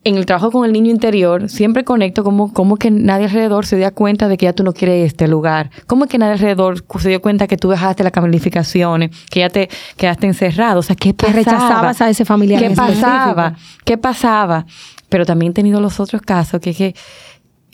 en 0.04 0.16
el 0.16 0.26
trabajo 0.26 0.50
con 0.50 0.66
el 0.66 0.74
niño 0.74 0.90
interior 0.90 1.50
siempre 1.50 1.84
conecto 1.84 2.24
como, 2.24 2.52
como 2.52 2.78
que 2.78 2.90
nadie 2.90 3.26
alrededor 3.26 3.68
se 3.68 3.76
dio 3.78 3.94
cuenta 3.94 4.28
de 4.28 4.38
que 4.38 4.46
ya 4.46 4.54
tú 4.54 4.64
no 4.64 4.74
quieres 4.74 5.06
este 5.06 5.28
lugar. 5.28 5.70
¿Cómo 5.86 6.06
es 6.06 6.10
que 6.10 6.18
nadie 6.18 6.34
alrededor 6.34 6.84
se 7.00 7.10
dio 7.10 7.22
cuenta 7.22 7.46
que 7.46 7.58
tú 7.58 7.70
dejaste 7.70 8.02
las 8.04 8.12
calificaciones, 8.12 9.12
que 9.30 9.42
ya 9.42 9.50
te 9.50 9.70
quedaste 9.98 10.26
encerrado? 10.26 10.80
O 10.80 10.84
sea, 10.84 10.96
¿qué 10.96 11.10
Que 11.14 11.28
pasaba? 11.28 11.36
rechazabas 11.36 12.02
a 12.02 12.10
ese 12.10 12.26
familiar 12.26 12.60
¿Qué 12.60 12.70
pasaba? 12.72 13.48
específico. 13.50 13.82
¿Qué 13.86 13.98
pasaba? 14.00 14.66
Pero 15.10 15.28
también 15.28 15.52
he 15.52 15.54
tenido 15.54 15.80
los 15.80 16.00
otros 16.00 16.24
casos 16.24 16.60
que, 16.60 16.74
que 16.74 16.96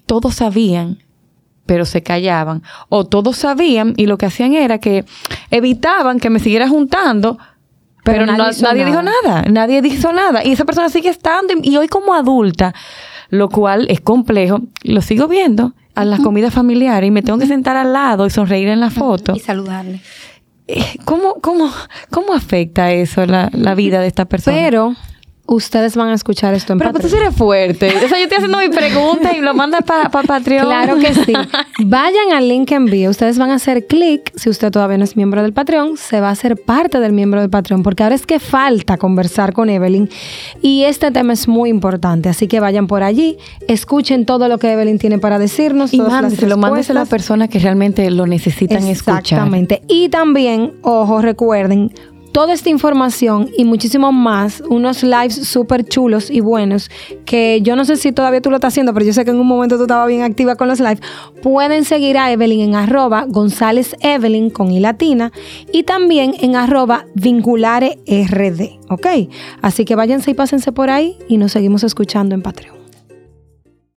todos 0.05 0.35
sabían, 0.35 0.97
pero 1.65 1.85
se 1.85 2.03
callaban. 2.03 2.63
O 2.89 3.05
todos 3.05 3.37
sabían 3.37 3.93
y 3.97 4.05
lo 4.07 4.17
que 4.17 4.25
hacían 4.25 4.53
era 4.53 4.79
que 4.79 5.05
evitaban 5.49 6.19
que 6.19 6.29
me 6.29 6.39
siguiera 6.39 6.67
juntando, 6.67 7.37
pero, 8.03 8.19
Pero 8.19 8.25
nadie 8.25 8.43
no- 8.43 8.49
hizo 8.51 8.63
nadie 8.63 8.85
dijo 8.85 9.01
nada. 9.03 9.43
Nadie 9.49 9.81
dijo 9.81 10.11
nada. 10.11 10.43
Y 10.43 10.51
esa 10.53 10.65
persona 10.65 10.89
sigue 10.89 11.09
estando. 11.09 11.53
Y, 11.61 11.69
y 11.69 11.77
hoy 11.77 11.87
como 11.87 12.13
adulta, 12.15 12.73
lo 13.29 13.47
cual 13.49 13.85
es 13.89 14.01
complejo, 14.01 14.61
lo 14.83 15.01
sigo 15.01 15.27
viendo 15.27 15.73
a 15.93 16.03
las 16.05 16.19
comidas 16.21 16.53
familiares 16.53 17.07
y 17.07 17.11
me 17.11 17.21
tengo 17.21 17.37
que 17.37 17.45
sentar 17.47 17.77
al 17.77 17.93
lado 17.93 18.25
y 18.25 18.29
sonreír 18.31 18.69
en 18.69 18.79
la 18.79 18.89
foto. 18.89 19.33
Y 19.35 19.39
saludarle. 19.39 20.01
Eh, 20.67 20.83
¿Cómo, 21.05 21.35
cómo, 21.41 21.69
cómo 22.09 22.33
afecta 22.33 22.91
eso 22.91 23.25
la, 23.25 23.49
la 23.53 23.75
vida 23.75 23.99
de 23.99 24.07
esta 24.07 24.25
persona? 24.25 24.57
Pero 24.57 24.95
ustedes 25.45 25.95
van 25.95 26.09
a 26.09 26.13
escuchar 26.13 26.53
esto 26.53 26.73
en 26.73 26.79
Pero 26.79 26.91
pues, 26.91 27.03
tú 27.03 27.07
Patreon. 27.09 27.21
sí 27.21 27.27
eres 27.27 27.37
fuerte. 27.37 27.87
O 28.05 28.07
sea, 28.07 28.17
yo 28.17 28.23
estoy 28.23 28.37
haciendo 28.37 28.57
mi 28.57 28.69
pregunta 28.69 29.35
y 29.35 29.41
lo 29.41 29.53
mandas 29.53 29.83
para 29.83 30.09
Patreon. 30.09 30.65
Claro 30.65 30.97
que 30.97 31.13
sí. 31.13 31.33
Vayan 31.85 32.31
al 32.33 32.47
link 32.47 32.71
en 32.71 32.85
bio. 32.85 33.09
Ustedes 33.09 33.37
van 33.37 33.51
a 33.51 33.55
hacer 33.55 33.85
clic. 33.87 34.31
Si 34.35 34.49
usted 34.49 34.71
todavía 34.71 34.97
no 34.97 35.03
es 35.03 35.15
miembro 35.17 35.41
del 35.41 35.53
Patreon, 35.53 35.97
se 35.97 36.21
va 36.21 36.29
a 36.29 36.31
hacer 36.31 36.55
parte 36.57 36.99
del 36.99 37.11
miembro 37.11 37.41
del 37.41 37.49
Patreon. 37.49 37.83
Porque 37.83 38.03
ahora 38.03 38.15
es 38.15 38.25
que 38.25 38.39
falta 38.39 38.97
conversar 38.97 39.53
con 39.53 39.69
Evelyn. 39.69 40.09
Y 40.61 40.83
este 40.83 41.11
tema 41.11 41.33
es 41.33 41.47
muy 41.47 41.69
importante. 41.69 42.29
Así 42.29 42.47
que 42.47 42.59
vayan 42.59 42.87
por 42.87 43.03
allí. 43.03 43.37
Escuchen 43.67 44.25
todo 44.25 44.47
lo 44.47 44.57
que 44.57 44.71
Evelyn 44.71 44.99
tiene 44.99 45.19
para 45.19 45.39
decirnos. 45.39 45.93
y 45.93 45.99
mándeselo, 46.01 46.57
mándeselo 46.57 47.01
a 47.01 47.05
personas 47.05 47.49
que 47.49 47.59
realmente 47.59 48.09
lo 48.11 48.25
necesitan 48.25 48.87
escuchar. 48.87 49.19
Exactamente. 49.19 49.81
Y 49.87 50.09
también, 50.09 50.73
ojo, 50.81 51.21
recuerden, 51.21 51.91
toda 52.31 52.53
esta 52.53 52.69
información 52.69 53.49
y 53.57 53.65
muchísimo 53.65 54.11
más, 54.11 54.61
unos 54.69 55.03
lives 55.03 55.35
súper 55.47 55.85
chulos 55.85 56.29
y 56.29 56.39
buenos, 56.39 56.89
que 57.25 57.61
yo 57.61 57.75
no 57.75 57.85
sé 57.85 57.97
si 57.97 58.11
todavía 58.11 58.41
tú 58.41 58.49
lo 58.49 58.57
estás 58.57 58.73
haciendo, 58.73 58.93
pero 58.93 59.05
yo 59.05 59.13
sé 59.13 59.25
que 59.25 59.31
en 59.31 59.39
un 59.39 59.47
momento 59.47 59.77
tú 59.77 59.83
estabas 59.83 60.07
bien 60.07 60.21
activa 60.21 60.55
con 60.55 60.67
los 60.67 60.79
lives, 60.79 61.01
pueden 61.41 61.85
seguir 61.85 62.17
a 62.17 62.31
Evelyn 62.31 62.61
en 62.61 62.75
arroba 62.75 63.25
González 63.27 63.95
Evelyn 63.99 64.49
con 64.49 64.71
i 64.71 64.79
latina 64.79 65.31
y 65.71 65.83
también 65.83 66.33
en 66.39 66.55
arroba 66.55 67.05
vinculare 67.15 67.99
rd, 68.07 68.79
¿ok? 68.89 69.07
Así 69.61 69.85
que 69.85 69.95
váyanse 69.95 70.31
y 70.31 70.33
pásense 70.33 70.71
por 70.71 70.89
ahí 70.89 71.17
y 71.27 71.37
nos 71.37 71.51
seguimos 71.51 71.83
escuchando 71.83 72.35
en 72.35 72.41
Patreon. 72.41 72.80